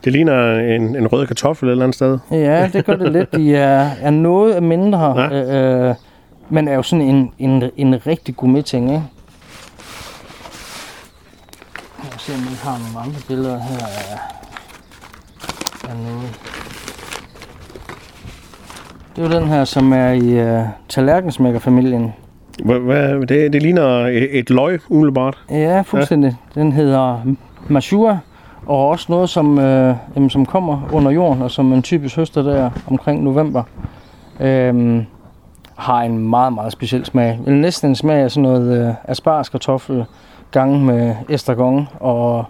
[0.04, 2.18] Det ligner en, en rød kartoffel et eller andet sted.
[2.30, 3.34] Ja, det gør det lidt.
[3.36, 5.84] De er, er noget mindre, Ja.
[5.84, 5.94] øh, øh,
[6.48, 9.02] men er jo sådan en, en, en rigtig gourmet ting, ikke?
[12.02, 14.18] Jeg se, om vi har nogle andre billeder her af,
[15.90, 16.40] af noget.
[19.16, 22.12] Det er jo den her, som er i uh, tallerkensmækkerfamilien.
[22.64, 25.38] Hvad, det, det ligner et, et løg, umiddelbart.
[25.50, 26.36] Ja, fuldstændig.
[26.56, 26.60] Ja.
[26.60, 27.20] Den hedder
[27.68, 28.18] Mashua,
[28.66, 32.42] og også noget, som, øh, jamen, som kommer under jorden, og som man typisk høster
[32.42, 33.62] der omkring november.
[34.40, 35.06] Øhm,
[35.76, 37.38] har en meget, meget speciel smag.
[37.46, 40.04] Næsten en smag af sådan noget øh, asparskartoffel
[40.50, 42.44] gange med estragon og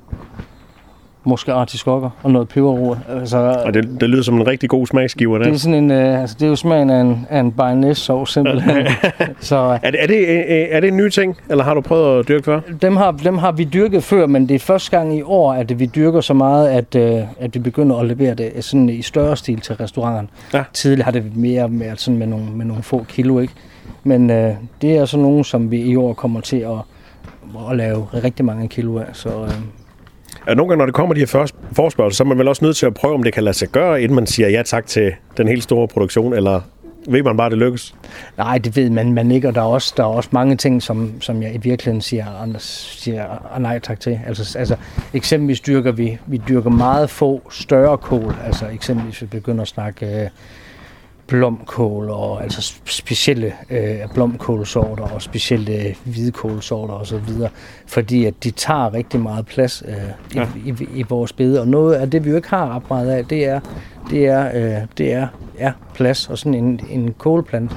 [1.24, 2.96] måske artiskokker og noget peberrod.
[3.08, 5.44] Altså, Og det, det lyder som en rigtig god smagsgiver der.
[5.44, 8.00] det er sådan en, øh, altså, det er jo smagen af en, af en bayonnaise
[8.00, 8.86] sovs simpelthen.
[9.40, 12.18] Så Er det, er, det, øh, er det en ny ting, eller har du prøvet
[12.18, 12.60] at dyrke før?
[12.82, 15.78] dem har, dem har vi dyrket før, men det er første gang i år, at
[15.78, 19.36] vi dyrker så meget, at, øh, at vi begynder at levere det sådan i større
[19.36, 20.28] stil til restauranterne.
[20.54, 20.62] Ja.
[20.72, 23.54] Tidligere har det mere med, sådan med, nogle, med nogle få kilo, ikke?
[24.04, 26.70] Men øh, det er så nogle, som vi i år kommer til at,
[27.70, 29.04] at lave rigtig mange kilo af.
[29.12, 29.50] Så øh,
[30.50, 31.54] at nogle gange, når det kommer de her først-
[32.16, 34.02] så er man vel også nødt til at prøve, om det kan lade sig gøre,
[34.02, 36.60] inden man siger ja tak til den helt store produktion, eller
[37.08, 37.94] ved man bare, at det lykkes?
[38.38, 40.82] nej, det ved man, man ikke, og der er også, der er også mange ting,
[40.82, 44.20] som, som jeg i virkeligheden siger, Anders siger nej tak til.
[44.26, 44.76] Altså, altså
[45.14, 50.06] eksempelvis dyrker vi, vi dyrker meget få større kål, altså eksempelvis vi begynder at snakke
[50.06, 50.28] øh,
[51.30, 57.50] blomkål og altså sp- specielle øh, blomkålsorter og specielle øh, hvidkålsorter og så videre,
[57.86, 59.98] fordi at de tager rigtig meget plads øh, i,
[60.34, 60.40] Ja.
[60.40, 60.72] ja.
[60.72, 63.24] i, i, vores bede, og noget af det vi jo ikke har ret meget af,
[63.24, 63.60] det er
[64.10, 65.26] det er, øh, det er,
[65.58, 67.72] er plads, og sådan en, en kålplant,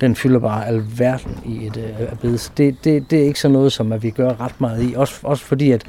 [0.00, 2.38] den fylder bare alverden i et øh, bede.
[2.38, 4.94] Så Det, det, det er ikke sådan noget, som at vi gør ret meget i,
[4.96, 5.84] også, også fordi at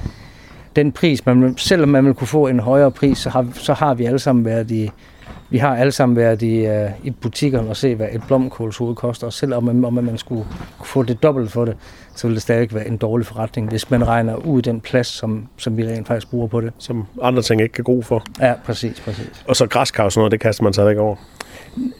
[0.75, 3.93] den pris, man, selvom man vil kunne få en højere pris, så har, så har
[3.93, 4.89] vi alle sammen været i,
[5.51, 9.27] vi har alle sammen været i, uh, i butikkerne og se, hvad et blomkålshoved koster.
[9.27, 10.45] Og selvom man, om man skulle
[10.85, 11.77] få det dobbelt for det,
[12.15, 15.47] så ville det stadig være en dårlig forretning, hvis man regner ud den plads, som,
[15.57, 16.73] som vi rent faktisk bruger på det.
[16.77, 18.23] Som andre ting ikke kan gro for.
[18.39, 19.43] Ja, præcis, præcis.
[19.47, 21.15] Og så græskar og sådan noget, det kaster man sig ikke over.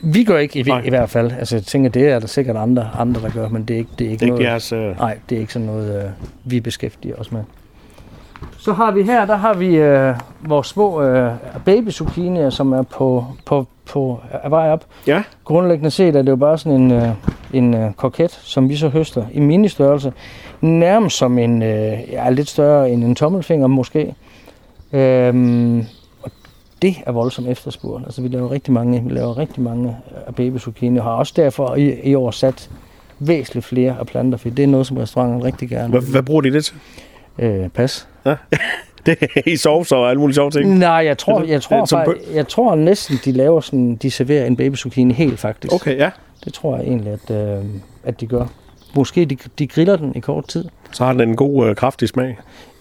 [0.04, 0.82] Vi gør ikke i, Nej.
[0.86, 1.32] i hvert fald.
[1.32, 3.92] Altså, jeg tænker, det er der sikkert andre, andre der gør, men det er ikke,
[4.00, 4.52] det er ikke Det er ikke noget...
[4.52, 4.72] jeres...
[4.72, 4.98] Øh...
[4.98, 6.10] Nej, det er ikke sådan noget, øh,
[6.44, 7.44] vi beskæftiger os med.
[8.58, 10.16] Så har vi her, der har vi øh,
[10.48, 11.32] vores små øh,
[11.66, 14.86] babyzucchinier, som er på, på, på er vej op.
[15.08, 17.10] Ja, Grundlæggende set er det jo bare sådan en, øh,
[17.54, 20.14] en øh, koket, som vi så høster i ministørrelse.
[20.62, 24.16] Nærmest som en, øh, ja, lidt større end en tommelfinger måske.
[24.94, 25.86] Øhm,
[26.24, 26.32] og
[26.82, 28.06] det er voldsomt efterspurgt.
[28.06, 31.76] Altså vi laver rigtig mange, vi laver rigtig mange af babyzucchini, og har også derfor
[31.76, 32.70] i, i år sat
[33.20, 36.42] væsentligt flere af planter, for det er noget, som restauranten rigtig gerne hvad, hvad bruger
[36.42, 36.76] de det til?
[37.42, 38.08] Øh, pas.
[38.26, 38.36] Ja.
[39.06, 40.78] Det er i sovs og alle mulige sjove ting.
[40.78, 44.46] Nej, jeg tror, jeg tror, som jeg, jeg tror næsten, de laver sådan, de serverer
[44.46, 45.74] en baby zucchini helt faktisk.
[45.74, 46.10] Okay, ja.
[46.46, 47.66] Det tror jeg egentlig, at, øh,
[48.04, 48.46] at de gør.
[48.96, 50.66] Måske de, de griller den i kort tid.
[50.92, 52.38] Så har den en god, øh, kraftig smag.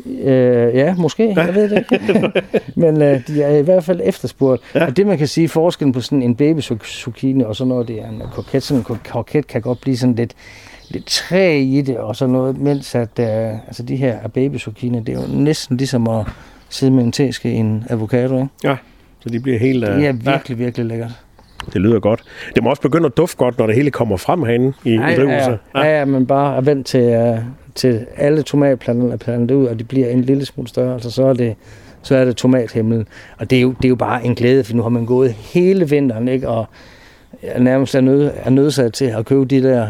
[0.07, 1.35] Øh, ja, måske.
[1.37, 2.43] Jeg ved det ikke.
[2.83, 4.63] Men øh, de er i hvert fald efterspurgt.
[4.75, 4.87] Ja.
[4.87, 8.01] Og det, man kan sige, forskellen på sådan en baby zucchini og så noget, det
[8.01, 8.63] er en koket.
[8.63, 10.35] Sådan en koket kan godt blive sådan lidt,
[10.91, 13.27] lidt træ i det og sådan noget, mens at, øh,
[13.67, 14.19] altså de her
[14.59, 16.27] zucchini, det er jo næsten ligesom at
[16.69, 18.49] sidde med en teske i en avocado, ikke?
[18.65, 18.77] Ja,
[19.21, 19.89] så de bliver helt...
[19.89, 21.11] Øh, Det er virkelig, virkelig lækkert.
[21.73, 22.23] Det lyder godt.
[22.55, 25.07] Det må også begynde at dufte godt, når det hele kommer frem herinde i, Ja,
[25.09, 25.59] i ja, drivhuset.
[25.75, 27.39] ja, ja, men bare er vent til, uh,
[27.75, 31.25] til alle tomatplanterne er plantet ud, og de bliver en lille smule større, altså så
[31.27, 31.55] er det,
[32.03, 33.07] så er det tomathimmel.
[33.39, 35.33] Og det er, jo, det er jo bare en glæde, for nu har man gået
[35.33, 36.49] hele vinteren, ikke?
[36.49, 36.67] og
[37.43, 39.89] er nærmest er, nød, er nødsat til at købe de der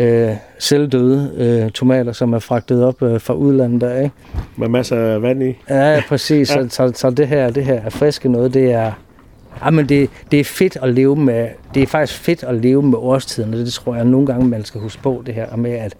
[0.00, 4.14] øh, selvdøde øh, tomater, som er fragtet op øh, fra udlandet der, ikke?
[4.56, 5.56] Med masser af vand i.
[5.70, 6.50] Ja, præcis.
[6.56, 6.68] Ja.
[6.68, 8.92] Så, så, så det her, det her er friske noget, det er,
[9.64, 12.82] ja, men det, det er fedt at leve med, det er faktisk fedt at leve
[12.82, 15.72] med årstiden, og det tror jeg nogle gange, man skal huske på, det her med,
[15.72, 15.94] at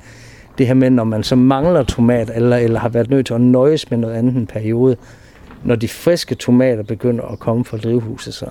[0.59, 3.41] det her med, når man så mangler tomat, eller, eller har været nødt til at
[3.41, 4.97] nøjes med noget andet en periode,
[5.65, 8.47] når de friske tomater begynder at komme fra drivhuset, så,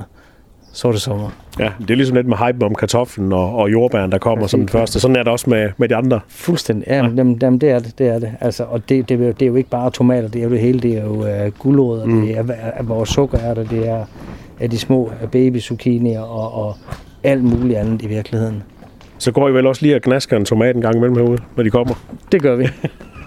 [0.74, 1.30] så er det sommer.
[1.60, 4.60] Ja, det er ligesom lidt med hype om kartoflen og, og jordbæren, der kommer som
[4.60, 5.00] den første.
[5.00, 6.20] Sådan er det også med, med de andre.
[6.28, 6.88] Fuldstændig.
[6.88, 8.00] Ja, men, jamen, jamen, det er det.
[8.00, 8.32] det, er det.
[8.42, 10.52] Altså, og det, det, er jo, det er jo ikke bare tomater, det er jo
[10.52, 10.80] det hele.
[10.80, 12.22] Det er jo uh, gulerødder, mm.
[12.22, 14.06] det er, er vores sukkerærter, det er,
[14.60, 16.76] er de små baby zucchinier og, og
[17.24, 18.64] alt muligt andet i virkeligheden.
[19.18, 21.64] Så går I vel også lige og gnasker en tomat en gang imellem herude, når
[21.64, 21.94] de kommer.
[22.32, 22.68] Det gør vi.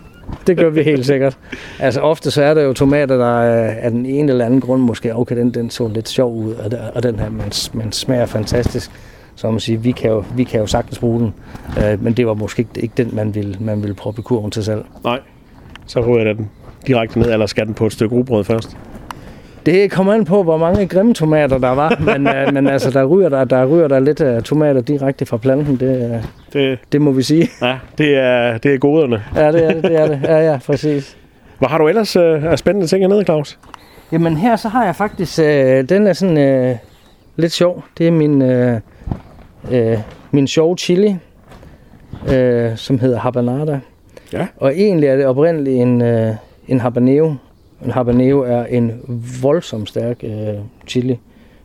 [0.47, 1.39] Det gør vi helt sikkert.
[1.79, 4.83] Altså ofte så er der jo tomater, der er af den ene eller anden grund
[4.83, 8.27] måske, okay, den, den så lidt sjov ud, og, og den her, man, man smager
[8.27, 8.91] fantastisk.
[9.35, 11.35] Så man siger, vi kan jo, vi kan jo sagtens bruge den,
[11.79, 14.51] øh, men det var måske ikke, ikke den, man ville, man ville proppe i kurven
[14.51, 14.85] til selv.
[15.05, 15.21] Nej.
[15.87, 16.51] Så ryger jeg den
[16.87, 18.77] direkte ned, eller skal den på et stykke rugbrød først?
[19.66, 23.05] Det kommer an på, hvor mange grimme tomater der var, men, øh, men altså, der
[23.05, 26.22] ryger der, der ryger der lidt af tomater direkte fra planten, det, øh,
[26.53, 27.48] Det, det må vi sige.
[27.62, 29.22] ja, det er, det er goderne.
[29.37, 30.20] Ja, det er det, det er det.
[30.25, 31.16] Ja, ja, præcis.
[31.59, 33.59] Hvad har du ellers øh, af spændende ting hernede, Claus?
[34.12, 36.77] Jamen her så har jeg faktisk, øh, den er sådan øh,
[37.37, 37.85] lidt sjov.
[37.98, 38.81] Det er min, øh,
[39.70, 39.98] øh,
[40.31, 41.16] min sjove chili,
[42.33, 43.81] øh, som hedder habanada.
[44.33, 44.46] Ja.
[44.57, 46.35] Og egentlig er det oprindeligt en, øh,
[46.68, 47.35] en habanero.
[47.85, 49.01] En habanero er en
[49.42, 50.55] voldsomt stærk øh,
[50.87, 51.18] chili,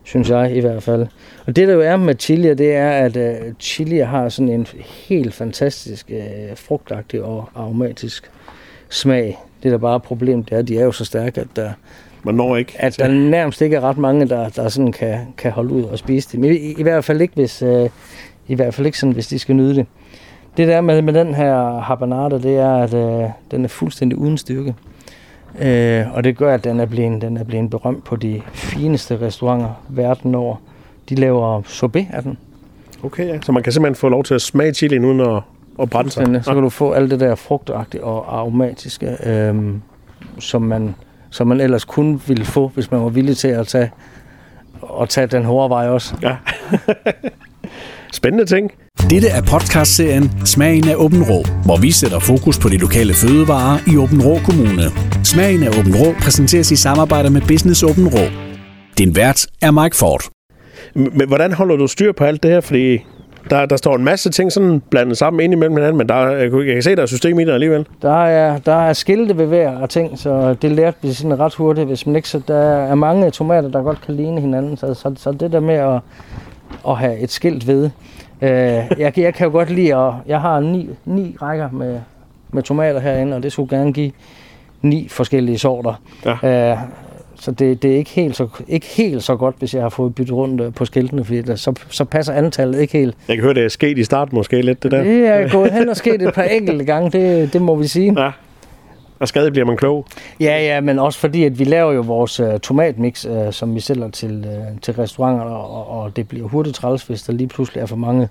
[0.03, 1.07] synes jeg i hvert fald.
[1.45, 4.67] Og det der jo er med chili, det er, at øh, chili har sådan en
[5.07, 8.31] helt fantastisk øh, frugtagtig og aromatisk
[8.89, 9.37] smag.
[9.63, 11.69] Det der bare er problemet, det er, at de er jo så stærke, at der,
[12.23, 12.73] Man når ikke.
[12.77, 15.97] at der nærmest ikke er ret mange, der, der sådan kan, kan holde ud og
[15.97, 16.39] spise det.
[16.39, 17.89] Men i, i hvert fald ikke, hvis, øh,
[18.47, 19.85] i hvert fald ikke sådan, hvis de skal nyde det.
[20.57, 24.37] Det der med, med den her habanada, det er, at øh, den er fuldstændig uden
[24.37, 24.75] styrke.
[25.59, 29.21] Øh, og det gør, at den er, blevet, den er blevet berømt på de fineste
[29.21, 30.55] restauranter verden over.
[31.09, 32.37] De laver sorbet af den.
[33.03, 33.41] Okay, ja.
[33.41, 35.41] Så man kan simpelthen få lov til at smage chilien uden at,
[35.81, 36.39] at brænde sig.
[36.43, 39.55] Så kan du få alt det der frugtagtige og aromatiske, øh,
[40.39, 40.95] som, man,
[41.29, 43.91] som man ellers kun ville få, hvis man var villig til at tage,
[45.01, 46.15] at tage den hårde vej også.
[46.21, 46.37] Ja.
[48.13, 48.71] Spændende ting.
[49.09, 53.77] Dette er podcastserien Smagen af Åben Rå, hvor vi sætter fokus på de lokale fødevarer
[53.93, 54.83] i Åben Rå Kommune.
[55.23, 58.23] Smagen af Åben Rå præsenteres i samarbejde med Business Åben Rå.
[58.97, 60.21] Din vært er Mike Ford.
[60.95, 62.61] Men hvordan holder du styr på alt det her?
[62.61, 62.97] Fordi
[63.49, 66.37] der, der står en masse ting sådan blandet sammen ind imellem hinanden, men der, er-
[66.37, 67.85] jeg, kan- jeg kan se, der er system i det alligevel.
[68.01, 71.53] Der er, der er skilte ved hver og ting, så det lærte vi sådan ret
[71.55, 71.87] hurtigt.
[71.87, 75.13] Hvis man ikke, så der er mange tomater, der godt kan ligne hinanden, så, så,
[75.17, 75.99] så det der med at,
[76.87, 77.89] at have et skilt ved.
[78.41, 81.99] Øh, jeg, jeg kan jo godt lide, at jeg har ni, ni rækker med,
[82.51, 84.11] med tomater herinde, og det skulle gerne give
[84.81, 86.01] ni forskellige sorter.
[86.43, 86.71] Ja.
[86.71, 86.77] Øh,
[87.39, 90.15] så det, det er ikke helt, så, ikke helt så godt, hvis jeg har fået
[90.15, 93.15] byttet rundt øh, på skiltene, fordi der, så, så passer antallet ikke helt.
[93.27, 95.03] Jeg kan høre, det er sket i starten måske lidt, det der.
[95.03, 98.23] Det er gået hen og sket et par enkelte gange, det, det må vi sige.
[98.23, 98.31] Ja.
[99.19, 100.05] Og stadig bliver man klog.
[100.39, 103.79] Ja, ja, men også fordi, at vi laver jo vores uh, tomatmix, uh, som vi
[103.79, 107.81] sælger til, uh, til restauranter, og, og det bliver hurtigt træls, hvis der lige pludselig
[107.81, 108.29] er for mange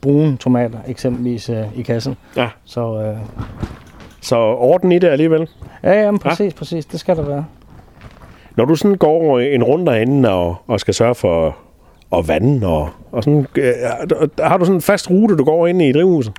[0.00, 2.16] brune tomater, eksempelvis uh, i kassen.
[2.36, 2.48] Ja.
[2.64, 3.18] Så uh,
[4.20, 5.48] Så orden i det alligevel.
[5.82, 7.44] ja, ja, men præcis, præcis, det skal der være.
[8.56, 11.56] Når du sådan går en runde derinde og, og skal sørge for
[12.16, 13.72] at vande, og, og sådan, øh,
[14.38, 16.32] har du sådan en fast rute, du går ind i drivhuset?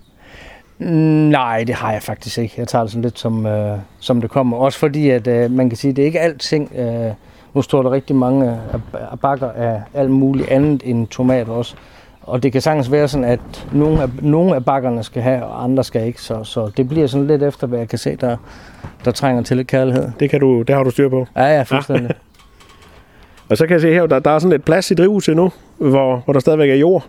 [0.79, 2.53] Mm, Nej, det har jeg faktisk ikke.
[2.57, 4.57] Jeg tager det sådan lidt som, øh, som det kommer.
[4.57, 6.71] Også fordi, at øh, man kan sige, at det er ikke alting.
[6.75, 7.11] Øh,
[7.53, 11.75] nu står der rigtig mange øh, bakker af alt muligt andet end tomater også.
[12.21, 15.63] og det kan sagtens være sådan, at nogle af, nogle af bakkerne skal have, og
[15.63, 16.21] andre skal ikke.
[16.21, 18.37] Så, så det bliver sådan lidt efter, hvad jeg kan se, der,
[19.05, 20.11] der trænger til lidt kærlighed.
[20.19, 21.27] Det, kan du, det har du styr på.
[21.35, 22.11] Ja, ja, fuldstændig.
[23.49, 25.51] Og så kan jeg se her, der, der er sådan et plads i drivhuset nu,
[25.77, 27.05] hvor, hvor der stadigvæk er jord.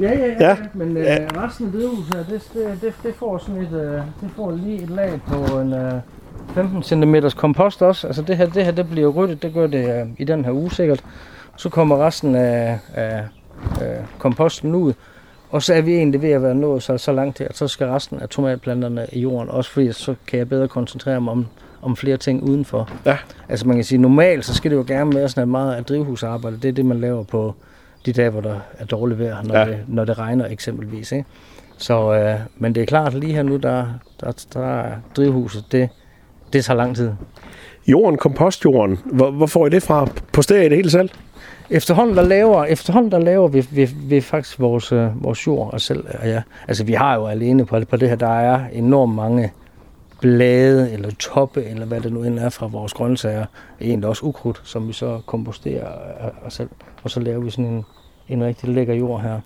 [0.00, 0.48] Ja, ja, ja.
[0.48, 0.56] Ja.
[0.74, 1.26] Men øh, Ja.
[1.36, 4.82] resten af drivhuset, her, det, det, det, det, får sådan et, øh, det får lige
[4.82, 5.92] et lag på en øh,
[6.54, 8.06] 15 cm kompost også.
[8.06, 10.52] Altså det her, det her, det bliver ryddet, det gør det øh, i den her
[10.52, 11.04] uge sikkert.
[11.56, 13.22] Så kommer resten af, af
[13.82, 14.92] øh, komposten ud.
[15.50, 17.68] Og så er vi egentlig ved at være nået så, så langt her, at så
[17.68, 21.46] skal resten af tomatplanterne i jorden også, fordi så kan jeg bedre koncentrere mig om,
[21.82, 22.88] om flere ting udenfor.
[23.06, 23.16] Ja.
[23.48, 25.84] Altså man kan sige, normalt så skal det jo gerne være sådan at meget af
[25.84, 27.54] drivhusarbejde, det er det, man laver på
[28.06, 29.64] de dage, hvor der er dårligt vejr, når, Ja.
[29.64, 31.12] det, når det regner eksempelvis.
[31.12, 31.24] Ikke?
[31.78, 33.86] Så, øh, men det er klart, lige her nu, der,
[34.20, 35.88] der, der er drivhuset, det,
[36.52, 37.10] det tager lang tid.
[37.86, 40.08] Jorden, kompostjorden, hvor, hvor får I det fra?
[40.32, 41.10] På stedet i det hele selv?
[41.70, 45.80] Efterhånden der laver, efterhånden der laver vi, vi, vi faktisk vores, øh, vores jord og
[45.80, 46.04] selv.
[46.22, 49.52] Og ja, altså vi har jo alene på, på det her, der er enormt mange
[50.20, 53.44] blade eller toppe, eller hvad det nu end er fra vores grøntsager.
[53.80, 55.88] Egentlig også ukrudt, som vi så komposterer
[56.46, 56.68] os selv.
[57.02, 57.84] Og så laver vi sådan en,
[58.28, 59.40] en rigtig lækker jord her.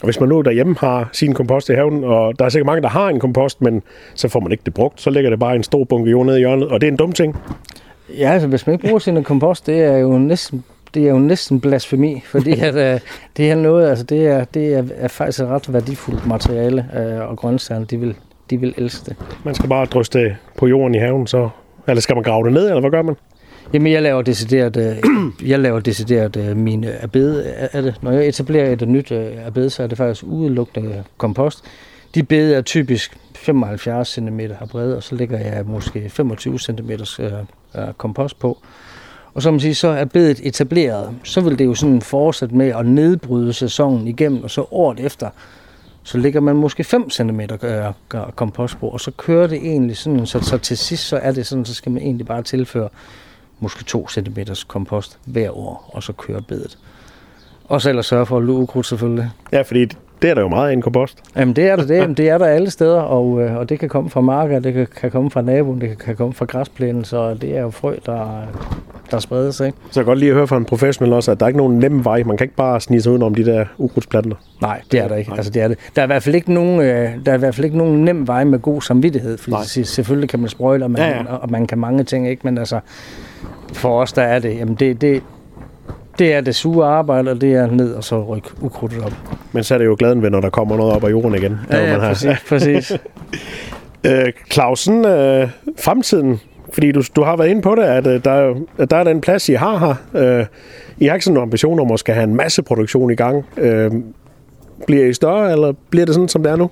[0.00, 2.82] Og hvis man nu derhjemme har sin kompost i haven, og der er sikkert mange,
[2.82, 3.82] der har en kompost, men
[4.14, 6.36] så får man ikke det brugt, så ligger det bare en stor bunke jord nede
[6.36, 7.36] i hjørnet, og det er en dum ting.
[8.18, 11.18] Ja, altså hvis man ikke bruger sin kompost, det er jo næsten det er jo
[11.18, 13.00] næsten blasfemi, fordi at, øh,
[13.36, 17.28] det er noget, altså det er, det er, er faktisk et ret værdifuldt materiale, øh,
[17.30, 18.14] og grøntsagerne, de vil,
[18.50, 19.16] de vil elske det.
[19.44, 21.48] Man skal bare drysse det på jorden i haven, så...
[21.88, 23.14] Eller skal man grave det ned, eller hvad gør man?
[23.72, 24.96] Jamen, jeg laver decideret, øh,
[25.50, 27.94] jeg laver decideret øh, mine abede af det.
[28.02, 31.64] Når jeg etablerer et nyt øh, abede, så er det faktisk udelukkende kompost.
[32.14, 37.32] De bede er typisk 75 cm brede, og så lægger jeg måske 25 cm øh,
[37.74, 38.58] øh, kompost på.
[39.34, 41.14] Og som man siger, så er bedet etableret.
[41.24, 45.30] Så vil det jo sådan fortsætte med at nedbryde sæsonen igennem, og så året efter,
[46.04, 47.40] så ligger man måske 5 cm
[48.36, 51.46] kompost på, og så kører det egentlig sådan, så, så til sidst så er det
[51.46, 52.88] sådan, så skal man egentlig bare tilføre
[53.60, 56.78] måske 2 cm kompost hver år, og så kører bedet.
[57.64, 59.30] Og så ellers sørge for at luge ukrudt selvfølgelig.
[59.52, 59.86] Ja, fordi
[60.24, 61.18] det er der jo meget af en kompost.
[61.36, 63.78] Jamen det er der, det, Jamen, det er der alle steder, og, øh, og det
[63.78, 66.44] kan komme fra marker, det kan, kan komme fra naboen, det kan, kan komme fra
[66.44, 68.42] græsplænen, så det er jo frø, der,
[69.10, 69.66] der spreder sig.
[69.66, 69.78] Ikke?
[69.90, 71.58] Så jeg kan godt lige at høre fra en professionel også, at der er ikke
[71.58, 72.22] nogen nem vej.
[72.22, 74.36] Man kan ikke bare snige sig udenom de der ukrudtsplanter.
[74.62, 75.32] Nej, det er der ikke.
[75.36, 75.78] Altså, det er det.
[75.96, 78.04] Der er i hvert fald ikke nogen, øh, der er i hvert fald ikke nogen
[78.04, 79.84] nem vej med god samvittighed, fordi Nej.
[79.84, 81.16] Selvfølgelig kan man sprøjle, og man, ja.
[81.16, 81.24] ja.
[81.24, 82.40] og man kan mange ting, ikke?
[82.44, 82.80] men altså,
[83.72, 85.22] for os der er det, jamen det, det,
[86.18, 89.12] det er det sure arbejde, og det er ned og så rykke ukrudtet op.
[89.52, 91.58] Men så er det jo glæden ved, når der kommer noget op af jorden igen.
[91.70, 92.92] Der Ja, ja, man har- præcis, præcis.
[94.06, 95.48] Øh, Clausen, øh,
[95.78, 96.40] fremtiden,
[96.72, 99.04] fordi du, du har været inde på det, at, øh, der, er at der er
[99.04, 99.78] den plads, I har
[100.12, 100.38] her.
[100.40, 100.46] Øh,
[100.98, 103.44] I har ikke sådan en ambition om at skal have en masse produktion i gang.
[103.56, 103.90] Øh,
[104.86, 106.70] bliver I større, eller bliver det sådan, som det er nu?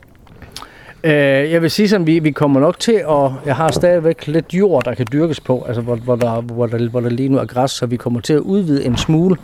[1.05, 1.12] Øh,
[1.51, 4.85] jeg vil sige som vi, vi kommer nok til og Jeg har stadigvæk lidt jord,
[4.85, 7.45] der kan dyrkes på, altså hvor, hvor, der, hvor, der, hvor der lige nu er
[7.45, 9.37] græs, så vi kommer til at udvide en smule.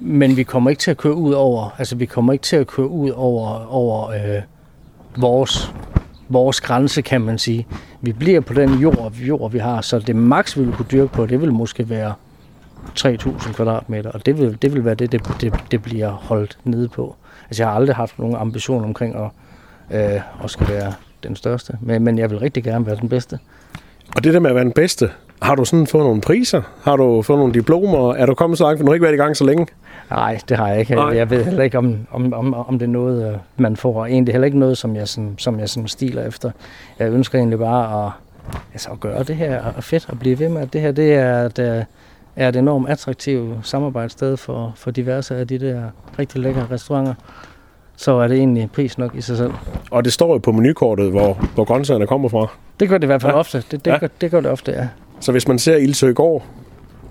[0.00, 1.74] Men vi kommer ikke til at køre ud over...
[1.78, 4.42] Altså vi kommer ikke til at køre ud over, over øh,
[5.16, 5.72] vores,
[6.28, 7.66] vores grænse, kan man sige.
[8.00, 11.12] Vi bliver på den jord, jord, vi har, så det maks, vi vil kunne dyrke
[11.12, 12.12] på, det vil måske være
[12.98, 16.88] 3.000 kvadratmeter, og det vil, det vil være det, det, det, det bliver holdt nede
[16.88, 17.16] på.
[17.44, 19.30] Altså jeg har aldrig haft nogen ambition omkring at,
[19.90, 23.38] øh, at skal være den største, men, men jeg vil rigtig gerne være den bedste.
[24.16, 25.10] Og det der med at være den bedste,
[25.42, 26.62] har du sådan fået nogle priser?
[26.82, 28.14] Har du fået nogle diplomer?
[28.14, 29.66] Er du kommet så langt, for du har ikke været i gang så længe?
[30.10, 30.94] Nej, det har jeg ikke.
[30.94, 31.16] Nej.
[31.16, 34.00] Jeg, ved heller ikke, om, om, om, om det er noget, øh, man får.
[34.00, 36.50] Og egentlig heller ikke noget, som jeg, sådan, som jeg sådan stiler efter.
[36.98, 38.12] Jeg ønsker egentlig bare at,
[38.72, 41.14] altså at gøre det her og fedt og blive ved med, at det her det
[41.14, 41.84] er, et, øh,
[42.36, 45.82] er et enormt attraktivt samarbejdssted for, for diverse af de der
[46.18, 47.14] rigtig lækre restauranter.
[48.00, 49.50] Så er det egentlig pris nok i sig selv.
[49.90, 52.46] Og det står jo på menukortet, hvor, hvor grøntsagerne kommer fra.
[52.80, 53.38] Det gør det i hvert fald Ja.
[53.38, 53.58] ofte.
[53.70, 53.98] Det, det, Ja.
[53.98, 54.88] gør, det gør det ofte, ja.
[55.20, 56.46] Så hvis man ser Ildsø går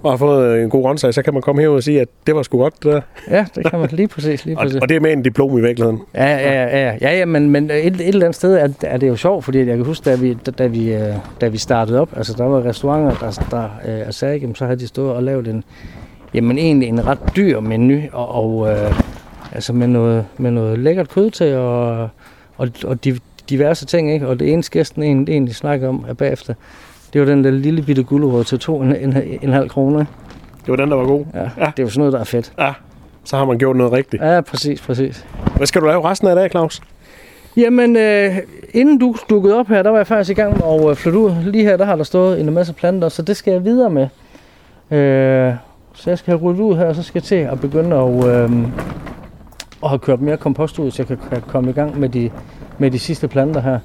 [0.04, 2.36] og har fået en god grøntsag, så kan man komme herud og sige, at det
[2.36, 3.02] var sgu godt, der.
[3.30, 4.46] Ja, det kan man lige præcis.
[4.46, 4.82] Lige Og, præcis.
[4.82, 6.00] og det er med en diplom i virkeligheden.
[6.16, 8.98] Ja, ja, ja, ja, ja, ja men, men et, et eller andet sted er, er
[8.98, 11.58] det jo sjovt, fordi jeg kan huske, da vi, da, da vi, øh, da vi
[11.58, 13.70] startede op, altså der var restauranter, der, der
[14.08, 15.64] øh, sagde, jamen, så havde de stået og lavet en,
[16.34, 18.92] jamen egentlig en ret dyr menu, og, og øh,
[19.52, 22.10] altså med noget, med noget lækkert kød til, og,
[22.58, 24.28] og, og de, diverse ting, ikke?
[24.28, 26.54] Og det eneste gæsten egentlig, egentlig snakker om er bagefter,
[27.14, 30.06] det var den der lille bitte gulerod til to en, en, en halv kroner.
[30.66, 31.26] Det var den, der var god.
[31.34, 32.54] Ja, det er jo sådan noget, der er fedt.
[32.60, 32.74] Ja,
[33.24, 34.24] så har man gjort noget rigtigt.
[34.24, 35.26] Ja, præcis, præcis.
[35.56, 36.82] Hvad skal du lave resten af dagen, Claus?
[37.58, 38.38] Jamen, øh,
[38.74, 41.20] inden du dukkede op her, der var jeg faktisk i gang med at øh, flytte
[41.20, 41.32] ud.
[41.44, 44.08] Lige her, der har der stået en masse planter, så det skal jeg videre med.
[44.92, 45.54] Øh,
[45.94, 48.26] så jeg skal have ryddet ud her, og så skal jeg til at begynde at,
[48.26, 48.52] øh,
[49.82, 52.30] og har kørt mere kompost ud, så jeg kan, kan komme i gang med de,
[52.78, 53.80] med de sidste planter her.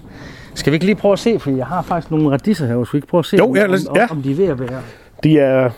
[0.55, 2.93] Skal vi ikke lige prøve at se, for jeg har faktisk nogle radisser her, så
[2.93, 4.07] vi ikke prøve at se, Jo, om, ja, lad os- om, ja.
[4.11, 4.81] om, de er ved at være
[5.23, 5.71] De er...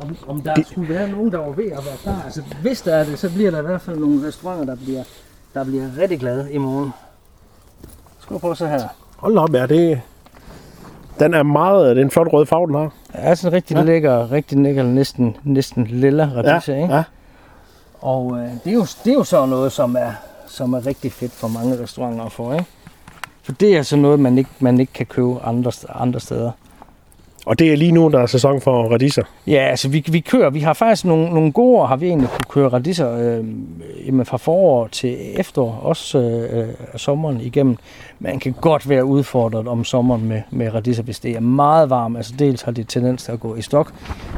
[0.00, 0.64] om, om der de...
[0.64, 2.22] skulle være nogen, der var ved at være klar.
[2.24, 5.02] Altså, hvis der er det, så bliver der i hvert fald nogle restauranter, der bliver,
[5.54, 6.90] der bliver rigtig glade i morgen.
[8.20, 8.80] Skal vi prøve at se her.
[9.16, 10.00] Hold op, ja, det...
[11.20, 11.96] Den er meget...
[11.96, 12.90] Det er en flot rød farve, den har.
[13.12, 13.80] Er sådan rigtig Ja.
[13.80, 13.86] ja.
[13.86, 16.94] lækker, rigtig lækker, næsten, næsten lilla radisser, ikke?
[16.94, 17.02] ja.
[18.00, 20.12] Og øh, det, er jo, det er jo så noget, som er,
[20.46, 22.66] som er rigtig fedt for mange restauranter at få, ikke?
[23.42, 26.50] For det er altså noget, man ikke, man ikke kan købe andre, andre steder.
[27.46, 29.22] Og det er lige nu, der er sæson for radiser.
[29.46, 32.28] Ja, altså vi, vi kører, vi har faktisk nogle, nogle gode år, har vi egentlig
[32.28, 33.44] kunne køre radiser øh,
[34.06, 37.76] jamen fra forår til efterår, også øh, sommeren igennem.
[38.20, 42.16] Man kan godt være udfordret om sommeren med, med radiser, hvis det er meget varmt.
[42.16, 43.92] Altså dels har det tendens til at gå i stok,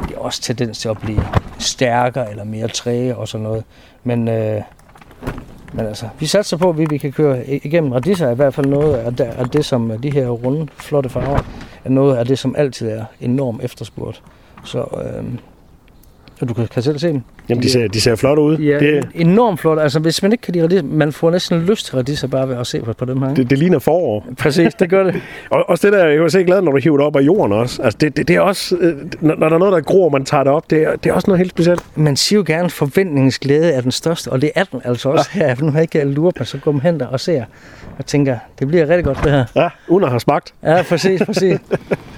[0.09, 1.23] det er også tendens til at blive
[1.59, 3.65] stærkere eller mere træge og sådan noget.
[4.05, 4.63] Men, øh,
[5.73, 7.93] men altså, vi satser på, at vi, vi kan køre igennem.
[7.93, 11.09] Radiser er i hvert fald noget af det, af det, som de her runde, flotte
[11.09, 11.39] farver,
[11.85, 14.23] er noget af det, som altid er enormt efterspurgt.
[14.65, 15.25] Så øh,
[16.43, 17.23] og du kan, kan selv se dem.
[17.49, 18.59] Jamen, de ser, de ser flotte ud.
[18.59, 19.79] Ja, Det, enormt flot.
[19.79, 22.57] Altså, hvis man ikke kan lide radiser, man får næsten lyst til radiser bare ved
[22.57, 23.29] at se på, på dem her.
[23.29, 23.37] Det...
[23.37, 24.27] det, det ligner forår.
[24.39, 25.15] Præcis, det gør det.
[25.51, 27.53] Og også det der, jeg var så glad, når du hiver det op af jorden
[27.53, 27.83] også.
[27.83, 28.77] Altså, det, det, det er også...
[28.81, 31.11] øh, Når, når der er noget, der gror, man tager det op, det er, det
[31.11, 31.83] er også noget helt specielt.
[31.95, 35.09] Man siger jo gerne, at forventningens glæde er den største, og det er den altså
[35.09, 35.55] også her.
[35.55, 37.45] For nu har jeg ikke luret mig, så går man hen der og ser
[37.99, 39.45] og tænker, det bliver rigtig godt det her.
[39.57, 40.55] Ja, uden at have smagt.
[40.63, 41.59] Ja, præcis, præcis.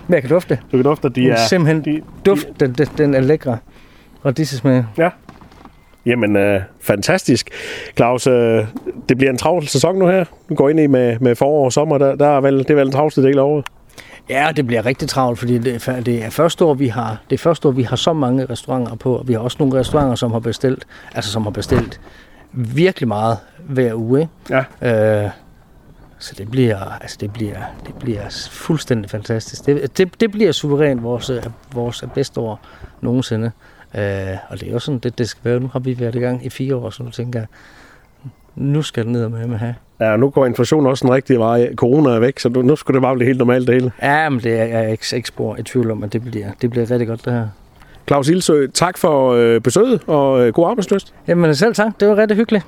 [0.06, 0.58] Men jeg kan dufte.
[0.72, 1.36] Du kan dufte, de er...
[1.36, 3.58] simpelthen de, duft, den, den, den er lækre.
[4.24, 4.84] Radisesmag.
[4.98, 5.10] Ja.
[6.06, 7.50] Jamen, øh, fantastisk.
[7.96, 8.66] Claus, øh,
[9.08, 10.24] det bliver en travl sæson nu her.
[10.48, 11.98] Du går ind i med, med forår og sommer.
[11.98, 13.66] Der, der er vel, det er vel en travlste del af året.
[14.28, 17.36] Ja, det bliver rigtig travlt, fordi det er, det er første år, vi har, det
[17.36, 20.14] er første år, vi har så mange restauranter på, og vi har også nogle restauranter,
[20.14, 22.00] som har bestilt, altså som har bestilt
[22.52, 24.20] virkelig meget hver uge.
[24.20, 24.64] Ikke?
[24.82, 25.24] Ja.
[25.24, 25.30] Øh,
[26.18, 27.56] så det bliver, altså det bliver,
[27.86, 29.66] det bliver fuldstændig fantastisk.
[29.66, 31.42] Det, det, det bliver suverænt vores, øh,
[31.74, 32.60] vores bedste år
[33.00, 33.50] nogensinde.
[33.94, 35.60] Øh, og det er jo sådan, det, det skal være.
[35.60, 37.46] Nu har vi været i gang i fire år, så nu tænker jeg,
[38.56, 39.74] nu skal det ned med med have.
[40.00, 41.74] Ja, nu går inflationen også den rigtige vej.
[41.74, 43.92] Corona er væk, så nu, nu skal det bare blive helt normalt det hele.
[44.02, 46.70] Ja, men det er jeg ikke, ikke spor i tvivl om, at det bliver, det
[46.70, 47.48] bliver rigtig godt det her.
[48.08, 51.14] Claus Ilsø, tak for øh, besøget, og øh, god arbejdsløst.
[51.28, 52.66] Jamen selv tak, det var rigtig hyggeligt.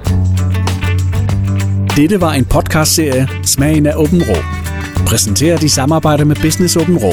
[1.97, 4.37] Dette var en podcastserie Smagen af Åben Rå.
[5.07, 7.13] Præsenteret i samarbejde med Business Åben Rå.